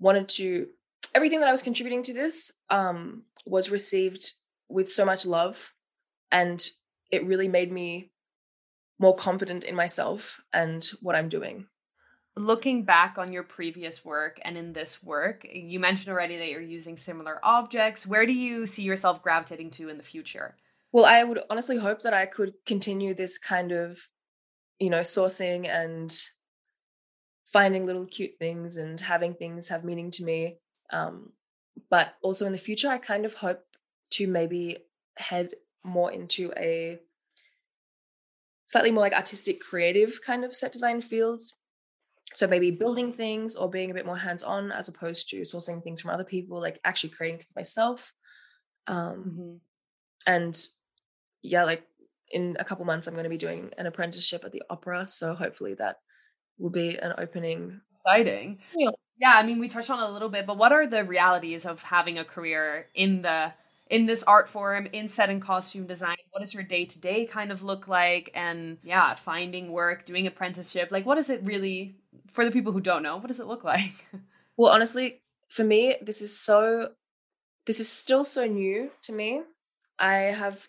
wanted 0.00 0.28
to, 0.30 0.68
everything 1.14 1.40
that 1.40 1.48
I 1.48 1.52
was 1.52 1.62
contributing 1.62 2.02
to 2.04 2.14
this 2.14 2.52
um, 2.70 3.24
was 3.44 3.70
received 3.70 4.32
with 4.68 4.90
so 4.90 5.04
much 5.04 5.26
love. 5.26 5.72
And 6.30 6.64
it 7.10 7.24
really 7.26 7.48
made 7.48 7.70
me 7.70 8.11
more 9.02 9.16
confident 9.16 9.64
in 9.64 9.74
myself 9.74 10.40
and 10.52 10.88
what 11.00 11.16
I'm 11.16 11.28
doing. 11.28 11.66
Looking 12.36 12.84
back 12.84 13.18
on 13.18 13.32
your 13.32 13.42
previous 13.42 14.04
work 14.04 14.38
and 14.42 14.56
in 14.56 14.72
this 14.72 15.02
work, 15.02 15.44
you 15.52 15.80
mentioned 15.80 16.12
already 16.12 16.38
that 16.38 16.48
you're 16.48 16.62
using 16.62 16.96
similar 16.96 17.40
objects. 17.42 18.06
Where 18.06 18.24
do 18.24 18.32
you 18.32 18.64
see 18.64 18.84
yourself 18.84 19.20
gravitating 19.20 19.72
to 19.72 19.88
in 19.88 19.96
the 19.96 20.04
future? 20.04 20.54
Well, 20.92 21.04
I 21.04 21.24
would 21.24 21.40
honestly 21.50 21.78
hope 21.78 22.02
that 22.02 22.14
I 22.14 22.26
could 22.26 22.54
continue 22.64 23.12
this 23.12 23.38
kind 23.38 23.72
of, 23.72 23.98
you 24.78 24.88
know, 24.88 25.00
sourcing 25.00 25.68
and 25.68 26.16
finding 27.52 27.86
little 27.86 28.06
cute 28.06 28.38
things 28.38 28.76
and 28.76 29.00
having 29.00 29.34
things 29.34 29.68
have 29.68 29.82
meaning 29.82 30.12
to 30.12 30.24
me. 30.24 30.58
Um, 30.92 31.32
but 31.90 32.14
also 32.22 32.46
in 32.46 32.52
the 32.52 32.58
future, 32.58 32.88
I 32.88 32.98
kind 32.98 33.26
of 33.26 33.34
hope 33.34 33.64
to 34.12 34.28
maybe 34.28 34.78
head 35.16 35.54
more 35.82 36.12
into 36.12 36.52
a 36.56 37.00
slightly 38.72 38.90
more 38.90 39.02
like 39.02 39.12
artistic, 39.12 39.60
creative 39.60 40.18
kind 40.26 40.46
of 40.46 40.56
set 40.56 40.72
design 40.72 41.02
fields. 41.02 41.52
So 42.32 42.46
maybe 42.46 42.70
building 42.70 43.12
things 43.12 43.54
or 43.54 43.68
being 43.68 43.90
a 43.90 43.94
bit 43.94 44.06
more 44.06 44.16
hands 44.16 44.42
on 44.42 44.72
as 44.72 44.88
opposed 44.88 45.28
to 45.28 45.42
sourcing 45.42 45.84
things 45.84 46.00
from 46.00 46.10
other 46.10 46.24
people, 46.24 46.58
like 46.58 46.80
actually 46.82 47.10
creating 47.10 47.36
things 47.36 47.54
myself. 47.54 48.14
Um, 48.86 48.96
mm-hmm. 48.96 49.56
And 50.26 50.66
yeah, 51.42 51.64
like 51.64 51.82
in 52.30 52.56
a 52.58 52.64
couple 52.64 52.86
months, 52.86 53.06
I'm 53.06 53.12
going 53.12 53.24
to 53.24 53.30
be 53.30 53.36
doing 53.36 53.72
an 53.76 53.84
apprenticeship 53.84 54.42
at 54.42 54.52
the 54.52 54.62
opera. 54.70 55.06
So 55.06 55.34
hopefully 55.34 55.74
that 55.74 55.96
will 56.58 56.70
be 56.70 56.96
an 56.96 57.12
opening. 57.18 57.82
Exciting. 57.92 58.60
Yeah. 58.74 58.90
Yeah, 59.20 59.34
I 59.34 59.42
mean, 59.42 59.60
we 59.60 59.68
touched 59.68 59.90
on 59.90 60.00
a 60.00 60.10
little 60.10 60.30
bit, 60.30 60.46
but 60.46 60.56
what 60.56 60.72
are 60.72 60.86
the 60.86 61.04
realities 61.04 61.66
of 61.66 61.82
having 61.82 62.18
a 62.18 62.24
career 62.24 62.86
in 62.94 63.20
the 63.20 63.52
in 63.92 64.06
this 64.06 64.22
art 64.22 64.48
form 64.48 64.88
in 64.94 65.06
set 65.06 65.28
and 65.28 65.42
costume 65.42 65.86
design 65.86 66.16
what 66.30 66.40
does 66.40 66.54
your 66.54 66.62
day 66.62 66.86
to 66.86 66.98
day 66.98 67.26
kind 67.26 67.52
of 67.52 67.62
look 67.62 67.86
like 67.86 68.30
and 68.34 68.78
yeah 68.82 69.14
finding 69.14 69.70
work 69.70 70.06
doing 70.06 70.26
apprenticeship 70.26 70.88
like 70.90 71.04
what 71.04 71.18
is 71.18 71.28
it 71.28 71.44
really 71.44 71.94
for 72.26 72.42
the 72.46 72.50
people 72.50 72.72
who 72.72 72.80
don't 72.80 73.02
know 73.02 73.18
what 73.18 73.28
does 73.28 73.38
it 73.38 73.46
look 73.46 73.64
like 73.64 74.06
well 74.56 74.72
honestly 74.72 75.20
for 75.48 75.62
me 75.62 75.94
this 76.00 76.22
is 76.22 76.36
so 76.36 76.88
this 77.66 77.80
is 77.80 77.88
still 77.88 78.24
so 78.24 78.46
new 78.46 78.90
to 79.02 79.12
me 79.12 79.42
i 79.98 80.14
have 80.14 80.66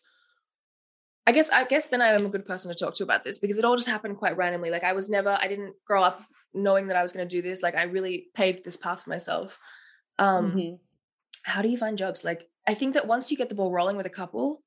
I 1.26 1.32
guess 1.32 1.50
I 1.52 1.64
guess 1.64 1.86
then 1.86 2.02
I 2.02 2.10
am 2.10 2.26
a 2.26 2.30
good 2.30 2.46
person 2.46 2.70
to 2.70 2.78
talk 2.78 2.96
to 2.96 3.04
about 3.04 3.24
this 3.24 3.40
because 3.40 3.58
it 3.58 3.64
all 3.64 3.78
just 3.78 3.88
happened 3.88 4.18
quite 4.18 4.36
randomly. 4.36 4.70
Like 4.70 4.84
I 4.84 4.92
was 4.92 5.10
never 5.10 5.38
I 5.40 5.48
didn't 5.48 5.74
grow 5.88 6.04
up 6.04 6.22
knowing 6.54 6.88
that 6.88 6.98
I 6.98 7.02
was 7.02 7.14
going 7.14 7.26
to 7.26 7.34
do 7.34 7.42
this. 7.42 7.64
Like 7.64 7.76
I 7.76 7.84
really 7.84 8.26
paved 8.36 8.66
this 8.66 8.76
path 8.76 9.04
for 9.04 9.10
myself. 9.10 9.58
Um 10.20 10.52
mm-hmm. 10.52 10.76
how 11.44 11.62
do 11.62 11.70
you 11.70 11.78
find 11.78 11.98
jobs? 11.98 12.26
Like 12.26 12.50
I 12.68 12.74
think 12.74 12.94
that 12.94 13.08
once 13.08 13.30
you 13.30 13.38
get 13.38 13.50
the 13.50 13.56
ball 13.56 13.72
rolling 13.72 13.98
with 13.98 14.06
a 14.06 14.12
couple, 14.12 14.64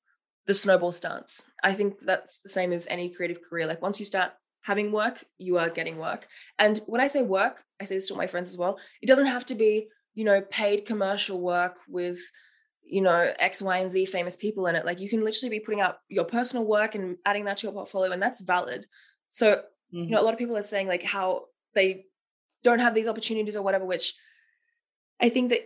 the 0.46 0.54
snowball 0.54 0.92
starts. 0.92 1.50
I 1.62 1.74
think 1.74 2.00
that's 2.00 2.40
the 2.40 2.48
same 2.48 2.72
as 2.72 2.86
any 2.86 3.10
creative 3.10 3.40
career. 3.42 3.66
Like 3.66 3.82
once 3.82 3.98
you 3.98 4.06
start 4.06 4.32
having 4.62 4.92
work, 4.92 5.24
you 5.38 5.58
are 5.58 5.68
getting 5.68 5.96
work. 5.96 6.26
And 6.58 6.80
when 6.86 7.00
I 7.00 7.06
say 7.06 7.22
work, 7.22 7.64
I 7.80 7.84
say 7.84 7.96
this 7.96 8.08
to 8.08 8.14
my 8.14 8.26
friends 8.26 8.50
as 8.50 8.58
well. 8.58 8.78
It 9.00 9.06
doesn't 9.06 9.26
have 9.26 9.44
to 9.46 9.54
be, 9.54 9.88
you 10.14 10.24
know, 10.24 10.40
paid 10.40 10.86
commercial 10.86 11.40
work 11.40 11.78
with, 11.88 12.18
you 12.82 13.00
know, 13.00 13.32
X, 13.38 13.62
Y, 13.62 13.78
and 13.78 13.90
Z 13.90 14.06
famous 14.06 14.36
people 14.36 14.66
in 14.66 14.76
it. 14.76 14.86
Like 14.86 15.00
you 15.00 15.08
can 15.08 15.24
literally 15.24 15.50
be 15.50 15.64
putting 15.64 15.80
out 15.80 15.98
your 16.08 16.24
personal 16.24 16.64
work 16.64 16.94
and 16.94 17.16
adding 17.24 17.44
that 17.44 17.58
to 17.58 17.66
your 17.66 17.74
portfolio, 17.74 18.12
and 18.12 18.22
that's 18.22 18.40
valid. 18.40 18.86
So, 19.28 19.56
mm-hmm. 19.56 19.98
you 19.98 20.10
know, 20.10 20.20
a 20.20 20.22
lot 20.22 20.34
of 20.34 20.38
people 20.38 20.56
are 20.56 20.62
saying 20.62 20.86
like 20.88 21.02
how 21.02 21.46
they 21.74 22.04
don't 22.62 22.80
have 22.80 22.94
these 22.94 23.08
opportunities 23.08 23.56
or 23.56 23.62
whatever, 23.62 23.84
which 23.84 24.14
I 25.20 25.28
think 25.28 25.50
that 25.50 25.60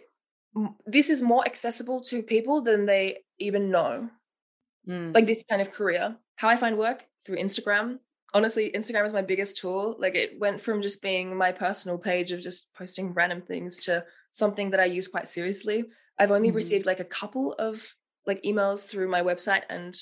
this 0.86 1.10
is 1.10 1.22
more 1.22 1.44
accessible 1.46 2.00
to 2.02 2.22
people 2.22 2.62
than 2.62 2.86
they 2.86 3.18
even 3.38 3.70
know. 3.70 4.10
Mm. 4.88 5.14
Like 5.14 5.26
this 5.26 5.44
kind 5.48 5.62
of 5.62 5.70
career. 5.70 6.16
How 6.36 6.48
I 6.48 6.56
find 6.56 6.76
work 6.76 7.04
through 7.24 7.36
Instagram. 7.36 7.98
Honestly, 8.32 8.70
Instagram 8.74 9.06
is 9.06 9.12
my 9.12 9.22
biggest 9.22 9.58
tool. 9.58 9.96
Like 9.98 10.14
it 10.14 10.38
went 10.38 10.60
from 10.60 10.82
just 10.82 11.02
being 11.02 11.36
my 11.36 11.52
personal 11.52 11.98
page 11.98 12.32
of 12.32 12.40
just 12.40 12.72
posting 12.74 13.12
random 13.12 13.42
things 13.42 13.78
to 13.84 14.04
something 14.30 14.70
that 14.70 14.80
I 14.80 14.84
use 14.84 15.08
quite 15.08 15.28
seriously. 15.28 15.84
I've 16.18 16.30
only 16.30 16.48
mm-hmm. 16.48 16.56
received 16.56 16.86
like 16.86 17.00
a 17.00 17.04
couple 17.04 17.54
of 17.54 17.94
like 18.26 18.42
emails 18.42 18.88
through 18.88 19.08
my 19.08 19.22
website 19.22 19.62
and 19.68 19.96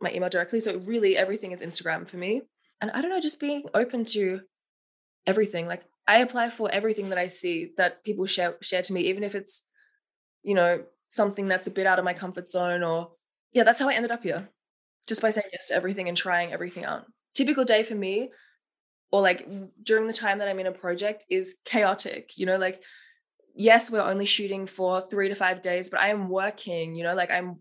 my 0.00 0.12
email 0.12 0.28
directly. 0.28 0.60
So 0.60 0.78
really 0.78 1.16
everything 1.16 1.52
is 1.52 1.62
Instagram 1.62 2.08
for 2.08 2.16
me. 2.16 2.42
And 2.80 2.90
I 2.90 3.00
don't 3.00 3.10
know, 3.10 3.20
just 3.20 3.40
being 3.40 3.64
open 3.74 4.04
to 4.06 4.40
everything. 5.26 5.66
Like 5.66 5.84
I 6.06 6.18
apply 6.18 6.50
for 6.50 6.70
everything 6.70 7.10
that 7.10 7.18
I 7.18 7.28
see 7.28 7.72
that 7.76 8.02
people 8.04 8.26
share 8.26 8.56
share 8.60 8.82
to 8.82 8.92
me, 8.92 9.02
even 9.02 9.22
if 9.22 9.34
it's 9.34 9.64
you 10.42 10.54
know, 10.54 10.84
something 11.08 11.48
that's 11.48 11.66
a 11.66 11.70
bit 11.70 11.86
out 11.86 11.98
of 11.98 12.04
my 12.04 12.14
comfort 12.14 12.48
zone 12.48 12.82
or 12.82 13.12
yeah, 13.52 13.62
that's 13.62 13.78
how 13.78 13.88
I 13.88 13.94
ended 13.94 14.10
up 14.10 14.22
here. 14.22 14.48
Just 15.06 15.20
by 15.20 15.30
saying 15.30 15.48
yes 15.52 15.68
to 15.68 15.74
everything 15.74 16.08
and 16.08 16.16
trying 16.16 16.52
everything 16.52 16.84
out. 16.84 17.06
Typical 17.34 17.64
day 17.64 17.82
for 17.82 17.94
me 17.94 18.30
or 19.10 19.20
like 19.20 19.46
during 19.82 20.06
the 20.06 20.12
time 20.12 20.38
that 20.38 20.48
I'm 20.48 20.58
in 20.58 20.66
a 20.66 20.72
project 20.72 21.24
is 21.28 21.58
chaotic, 21.64 22.38
you 22.38 22.46
know, 22.46 22.56
like 22.56 22.82
yes, 23.54 23.90
we're 23.90 24.00
only 24.00 24.24
shooting 24.24 24.66
for 24.66 25.02
3 25.02 25.28
to 25.28 25.34
5 25.34 25.60
days, 25.60 25.90
but 25.90 26.00
I 26.00 26.08
am 26.08 26.30
working, 26.30 26.94
you 26.94 27.04
know, 27.04 27.14
like 27.14 27.30
I'm 27.30 27.58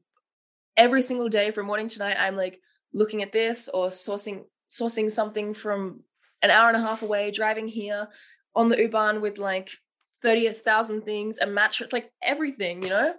every 0.78 1.02
single 1.02 1.28
day 1.28 1.52
from 1.52 1.66
morning 1.66 1.90
to 1.90 2.00
night 2.00 2.16
I'm 2.18 2.38
like 2.38 2.60
looking 2.94 3.22
at 3.22 3.34
this 3.34 3.68
or 3.68 3.90
sourcing 3.90 4.46
sourcing 4.70 5.12
something 5.12 5.54
from 5.54 6.02
an 6.42 6.50
hour 6.50 6.70
and 6.70 6.78
a 6.78 6.82
half 6.82 7.02
away, 7.02 7.32
driving 7.32 7.68
here 7.68 8.08
on 8.56 8.70
the 8.70 8.78
U-Bahn 8.78 9.22
with 9.22 9.38
like 9.38 9.70
30,000 10.22 11.02
things, 11.02 11.40
a 11.40 11.48
mattress, 11.48 11.92
like 11.92 12.12
everything, 12.22 12.84
you 12.84 12.90
know? 12.90 13.14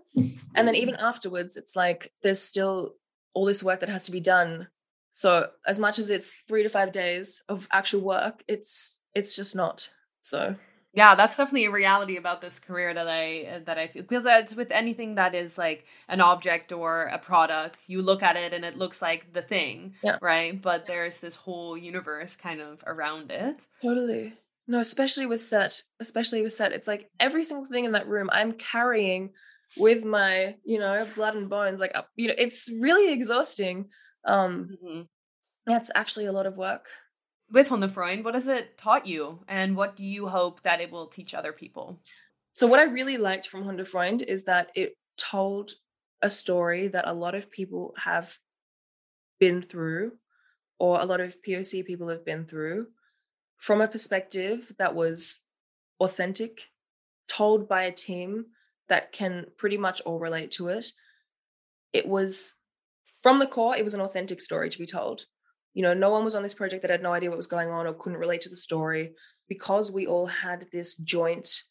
And 0.55 0.69
then 0.69 0.75
even 0.75 0.97
afterwards, 0.97 1.57
it's 1.57 1.75
like 1.75 2.13
there's 2.23 2.41
still 2.41 2.95
all 3.35 3.45
this 3.45 3.63
work 3.63 3.81
that 3.81 3.89
has 3.89 4.05
to 4.05 4.13
be 4.13 4.21
done. 4.21 4.69
So 5.11 5.49
as 5.67 5.79
much 5.79 5.99
as 5.99 6.11
it's 6.11 6.35
three 6.49 6.63
to 6.63 6.69
five 6.69 6.93
days 6.93 7.43
of 7.49 7.69
actual 7.73 8.01
work, 8.01 8.43
it's 8.49 9.01
it's 9.15 9.37
just 9.37 9.57
not. 9.57 9.89
So 10.21 10.57
yeah 10.95 11.15
that's 11.15 11.37
definitely 11.37 11.65
a 11.65 11.71
reality 11.71 12.17
about 12.17 12.41
this 12.41 12.59
career 12.59 12.93
that 12.93 13.09
i 13.09 13.61
that 13.65 13.79
i 13.79 13.87
feel 13.87 14.03
because 14.03 14.27
it's 14.27 14.55
with 14.55 14.71
anything 14.71 15.15
that 15.15 15.35
is 15.35 15.59
like 15.59 15.87
an 16.09 16.21
object 16.21 16.73
or 16.73 17.05
a 17.05 17.19
product 17.19 17.89
you 17.89 18.03
look 18.03 18.23
at 18.23 18.37
it 18.37 18.53
and 18.53 18.65
it 18.65 18.77
looks 18.77 19.01
like 19.01 19.33
the 19.33 19.43
thing 19.43 19.95
yeah. 20.03 20.19
right 20.21 20.61
but 20.61 20.87
there's 20.87 21.21
this 21.21 21.35
whole 21.35 21.77
universe 21.77 22.37
kind 22.37 22.61
of 22.61 22.83
around 22.87 23.31
it 23.31 23.67
totally 23.81 24.35
no, 24.67 24.79
especially 24.79 25.27
with 25.27 25.41
set, 25.41 25.83
especially 26.01 26.43
with 26.43 26.53
set, 26.53 26.73
it's 26.73 26.87
like 26.87 27.11
every 27.19 27.45
single 27.45 27.67
thing 27.67 27.85
in 27.85 27.93
that 27.93 28.09
room 28.09 28.31
I'm 28.33 28.53
carrying 28.53 29.31
with 29.77 30.05
my, 30.05 30.57
you 30.65 30.79
know, 30.79 31.07
blood 31.15 31.35
and 31.35 31.49
bones. 31.51 31.81
Like, 31.81 31.97
you 32.17 32.29
know, 32.29 32.35
it's 32.39 32.71
really 32.81 33.13
exhausting. 33.13 33.89
Um, 34.25 34.77
mm-hmm. 34.85 35.03
That's 35.67 35.91
actually 35.95 36.27
a 36.27 36.33
lot 36.33 36.47
of 36.47 36.57
work. 36.57 36.87
With 37.51 37.69
Hundefreund, 37.69 38.25
what 38.25 38.35
has 38.35 38.49
it 38.49 38.79
taught 38.79 39.07
you, 39.07 39.41
and 39.47 39.77
what 39.77 39.95
do 39.95 40.07
you 40.07 40.27
hope 40.27 40.63
that 40.63 40.81
it 40.81 40.91
will 40.91 41.09
teach 41.09 41.35
other 41.35 41.53
people? 41.53 42.01
So, 42.55 42.67
what 42.67 42.81
I 42.81 42.85
really 42.85 43.19
liked 43.19 43.47
from 43.47 43.65
Hundefreund 43.65 44.23
is 44.23 44.45
that 44.45 44.73
it 44.75 44.95
told 45.19 45.73
a 46.23 46.31
story 46.31 46.89
that 46.89 47.07
a 47.07 47.13
lot 47.13 47.35
of 47.35 47.51
people 47.51 47.93
have 47.99 48.39
been 49.39 49.61
through, 49.61 50.13
or 50.79 50.99
a 50.99 51.05
lot 51.05 51.21
of 51.21 51.37
POC 51.47 51.85
people 51.85 52.09
have 52.09 52.25
been 52.25 52.47
through 52.47 52.87
from 53.63 53.81
a 53.81 53.87
perspective 53.87 54.75
that 54.79 54.93
was 54.93 55.39
authentic, 56.01 56.71
told 57.29 57.69
by 57.69 57.85
a 57.85 57.93
team 57.93 58.47
that 58.89 59.13
can 59.13 59.47
pretty 59.57 59.79
much 59.79 60.01
all 60.01 60.19
relate 60.19 60.51
to 60.51 60.67
it. 60.67 60.89
It 61.93 62.09
was 62.09 62.55
from 63.23 63.39
the 63.39 63.47
core, 63.47 63.77
it 63.77 63.85
was 63.85 63.95
an 63.95 64.01
authentic 64.01 64.41
story 64.41 64.69
to 64.69 64.79
be 64.81 64.85
told. 64.85 65.27
You 65.75 65.83
know, 65.83 65.95
no 65.95 66.11
one 66.11 66.25
was 66.25 66.35
on 66.35 66.43
this 66.43 66.55
project 66.55 66.83
that 66.83 66.91
had 66.91 67.05
no 67.05 67.13
idea 67.13 67.31
what 67.31 67.37
was 67.37 67.47
going 67.47 67.71
on 67.71 67.87
or 67.87 67.95
couldn't 67.95 68.19
relate 68.19 68.41
to 68.43 68.49
the 68.49 68.57
story 68.57 69.13
because 69.49 69.93
we 69.93 70.09
all 70.09 70.27
had 70.27 70.67
this 70.73 70.97
joint 70.97 71.63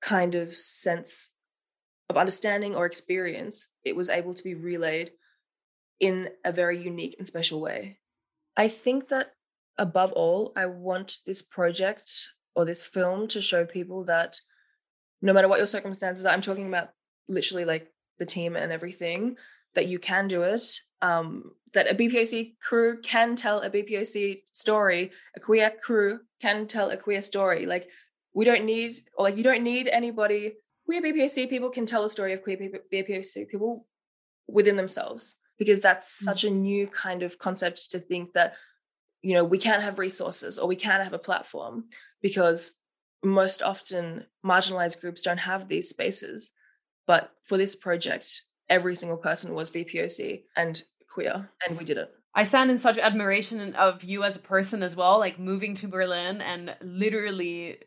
kind 0.00 0.36
of 0.36 0.54
sense 0.54 1.30
of 2.08 2.16
understanding 2.16 2.76
or 2.76 2.86
experience. 2.86 3.66
It 3.84 3.96
was 3.96 4.08
able 4.08 4.34
to 4.34 4.44
be 4.44 4.54
relayed 4.54 5.10
in 5.98 6.28
a 6.44 6.52
very 6.52 6.80
unique 6.80 7.16
and 7.18 7.26
special 7.26 7.60
way. 7.60 7.98
I 8.56 8.68
think 8.68 9.08
that 9.08 9.32
above 9.78 10.12
all, 10.12 10.52
I 10.56 10.66
want 10.66 11.18
this 11.26 11.42
project 11.42 12.28
or 12.54 12.64
this 12.64 12.82
film 12.82 13.28
to 13.28 13.42
show 13.42 13.64
people 13.64 14.04
that 14.04 14.38
no 15.20 15.32
matter 15.32 15.48
what 15.48 15.58
your 15.58 15.66
circumstances 15.66 16.26
I'm 16.26 16.40
talking 16.40 16.66
about 16.66 16.90
literally 17.28 17.64
like 17.64 17.90
the 18.18 18.26
team 18.26 18.56
and 18.56 18.72
everything, 18.72 19.36
that 19.74 19.86
you 19.86 19.98
can 19.98 20.28
do 20.28 20.42
it. 20.42 20.64
Um, 21.00 21.52
that 21.72 21.90
a 21.90 21.94
BPOC 21.94 22.58
crew 22.60 23.00
can 23.00 23.34
tell 23.34 23.60
a 23.60 23.70
BPOC 23.70 24.42
story, 24.52 25.10
a 25.34 25.40
queer 25.40 25.70
crew 25.70 26.20
can 26.40 26.66
tell 26.66 26.90
a 26.90 26.96
queer 26.96 27.22
story. 27.22 27.64
Like 27.64 27.88
we 28.34 28.44
don't 28.44 28.64
need, 28.64 28.98
or 29.16 29.24
like 29.24 29.36
you 29.36 29.42
don't 29.42 29.62
need 29.62 29.88
anybody. 29.88 30.54
Queer 30.84 31.02
BPOC 31.02 31.48
people 31.48 31.70
can 31.70 31.86
tell 31.86 32.04
a 32.04 32.10
story 32.10 32.34
of 32.34 32.42
queer 32.42 32.58
BPOC 32.92 33.48
people 33.48 33.86
within 34.48 34.76
themselves 34.76 35.36
because 35.58 35.80
that's 35.80 36.16
mm-hmm. 36.16 36.24
such 36.24 36.44
a 36.44 36.50
new 36.50 36.86
kind 36.86 37.22
of 37.22 37.38
concept 37.38 37.90
to 37.92 37.98
think 37.98 38.34
that 38.34 38.54
you 39.22 39.34
know, 39.34 39.44
we 39.44 39.58
can't 39.58 39.82
have 39.82 39.98
resources 39.98 40.58
or 40.58 40.66
we 40.66 40.76
can't 40.76 41.02
have 41.02 41.12
a 41.12 41.18
platform 41.18 41.84
because 42.20 42.78
most 43.22 43.62
often 43.62 44.26
marginalized 44.44 45.00
groups 45.00 45.22
don't 45.22 45.38
have 45.38 45.68
these 45.68 45.88
spaces. 45.88 46.52
But 47.06 47.30
for 47.44 47.56
this 47.56 47.74
project, 47.74 48.42
every 48.68 48.96
single 48.96 49.18
person 49.18 49.54
was 49.54 49.70
BPOC 49.70 50.42
and 50.56 50.82
queer, 51.08 51.50
and 51.66 51.78
we 51.78 51.84
did 51.84 51.98
it. 51.98 52.12
I 52.34 52.44
stand 52.44 52.70
in 52.70 52.78
such 52.78 52.96
admiration 52.96 53.74
of 53.74 54.02
you 54.04 54.24
as 54.24 54.36
a 54.36 54.40
person 54.40 54.82
as 54.82 54.96
well, 54.96 55.18
like 55.18 55.38
moving 55.38 55.74
to 55.76 55.88
Berlin 55.88 56.40
and 56.40 56.74
literally 56.80 57.78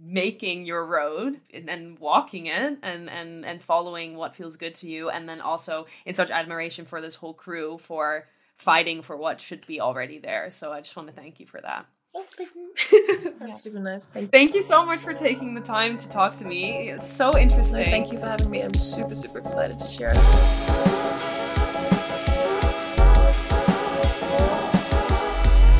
making 0.00 0.66
your 0.66 0.86
road 0.86 1.40
and 1.52 1.98
walking 1.98 2.46
it 2.46 2.78
and 2.82 3.10
and 3.10 3.44
and 3.44 3.62
following 3.62 4.16
what 4.16 4.36
feels 4.36 4.56
good 4.56 4.74
to 4.76 4.88
you 4.88 5.10
and 5.10 5.28
then 5.28 5.40
also 5.40 5.86
in 6.06 6.14
such 6.14 6.30
admiration 6.30 6.86
for 6.86 7.00
this 7.00 7.16
whole 7.16 7.34
crew 7.34 7.76
for 7.76 8.26
fighting 8.58 9.02
for 9.02 9.16
what 9.16 9.40
should 9.40 9.66
be 9.66 9.80
already 9.80 10.18
there. 10.18 10.50
So 10.50 10.72
I 10.72 10.80
just 10.80 10.94
want 10.96 11.08
to 11.08 11.14
thank 11.14 11.40
you 11.40 11.46
for 11.46 11.60
that. 11.60 11.86
Oh, 12.14 12.24
thank 12.36 12.50
you. 12.54 13.34
That's 13.40 13.62
super 13.62 13.78
nice. 13.78 14.06
Thank 14.06 14.24
you. 14.24 14.28
Thank 14.30 14.54
you 14.54 14.60
so 14.60 14.84
much 14.84 15.00
for 15.00 15.12
taking 15.12 15.54
the 15.54 15.60
time 15.60 15.96
to 15.98 16.08
talk 16.08 16.32
to 16.36 16.44
me. 16.44 16.90
It's 16.90 17.08
so 17.08 17.38
interesting. 17.38 17.80
No, 17.80 17.90
thank 17.90 18.12
you 18.12 18.18
for 18.18 18.26
having 18.26 18.50
me. 18.50 18.62
I'm 18.62 18.74
super, 18.74 19.14
super 19.14 19.38
excited 19.38 19.78
to 19.78 19.86
share. 19.86 20.14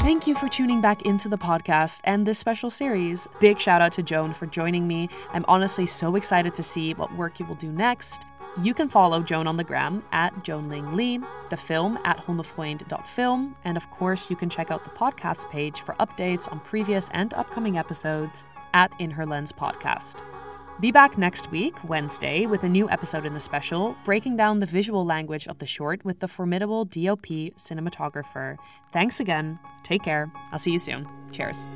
Thank 0.03 0.27
you 0.27 0.35
for 0.37 0.49
tuning 0.49 0.81
back 0.81 1.03
into 1.03 1.29
the 1.29 1.37
podcast 1.37 2.01
and 2.05 2.27
this 2.27 2.39
special 2.39 2.71
series. 2.71 3.29
Big 3.41 3.59
shout 3.59 3.83
out 3.83 3.93
to 3.93 4.03
Joan 4.03 4.33
for 4.33 4.47
joining 4.47 4.87
me. 4.87 5.09
I'm 5.33 5.45
honestly 5.49 5.87
so 5.87 6.17
excited 6.17 6.55
to 6.55 6.63
see 6.63 6.95
what 6.95 7.15
work 7.17 7.41
you 7.41 7.47
will 7.47 7.57
do 7.57 7.71
next. 7.71 8.25
You 8.61 8.75
can 8.75 8.89
follow 8.89 9.23
Joan 9.23 9.47
on 9.47 9.57
the 9.57 9.65
gram 9.65 10.03
at 10.11 10.43
Joan 10.43 10.69
Ling 10.69 10.97
Lee, 10.97 11.21
the 11.49 11.57
film 11.57 11.99
at 12.05 12.19
hundefreund.film, 12.19 13.57
and 13.65 13.77
of 13.77 13.89
course, 13.91 14.31
you 14.31 14.37
can 14.37 14.51
check 14.51 14.71
out 14.71 14.83
the 14.83 14.91
podcast 14.91 15.49
page 15.51 15.81
for 15.81 15.95
updates 15.97 16.51
on 16.51 16.59
previous 16.61 17.09
and 17.13 17.33
upcoming 17.35 17.79
episodes 17.79 18.47
at 18.75 18.91
In 18.99 19.13
Her 19.13 19.25
Lens 19.25 19.53
Podcast. 19.53 20.21
Be 20.81 20.93
back 20.93 21.19
next 21.19 21.51
week, 21.51 21.75
Wednesday, 21.89 22.47
with 22.47 22.63
a 22.63 22.69
new 22.69 22.89
episode 22.89 23.27
in 23.27 23.35
the 23.35 23.41
special, 23.41 23.97
breaking 24.05 24.37
down 24.37 24.61
the 24.61 24.67
visual 24.67 25.05
language 25.05 25.49
of 25.49 25.59
the 25.59 25.67
short 25.67 26.05
with 26.05 26.21
the 26.21 26.29
formidable 26.29 26.85
DOP 26.85 27.27
cinematographer. 27.57 28.57
Thanks 28.93 29.19
again. 29.19 29.59
Take 29.83 30.05
care. 30.05 30.31
I'll 30.53 30.59
see 30.59 30.73
you 30.73 30.79
soon. 30.79 31.09
Cheers. 31.33 31.67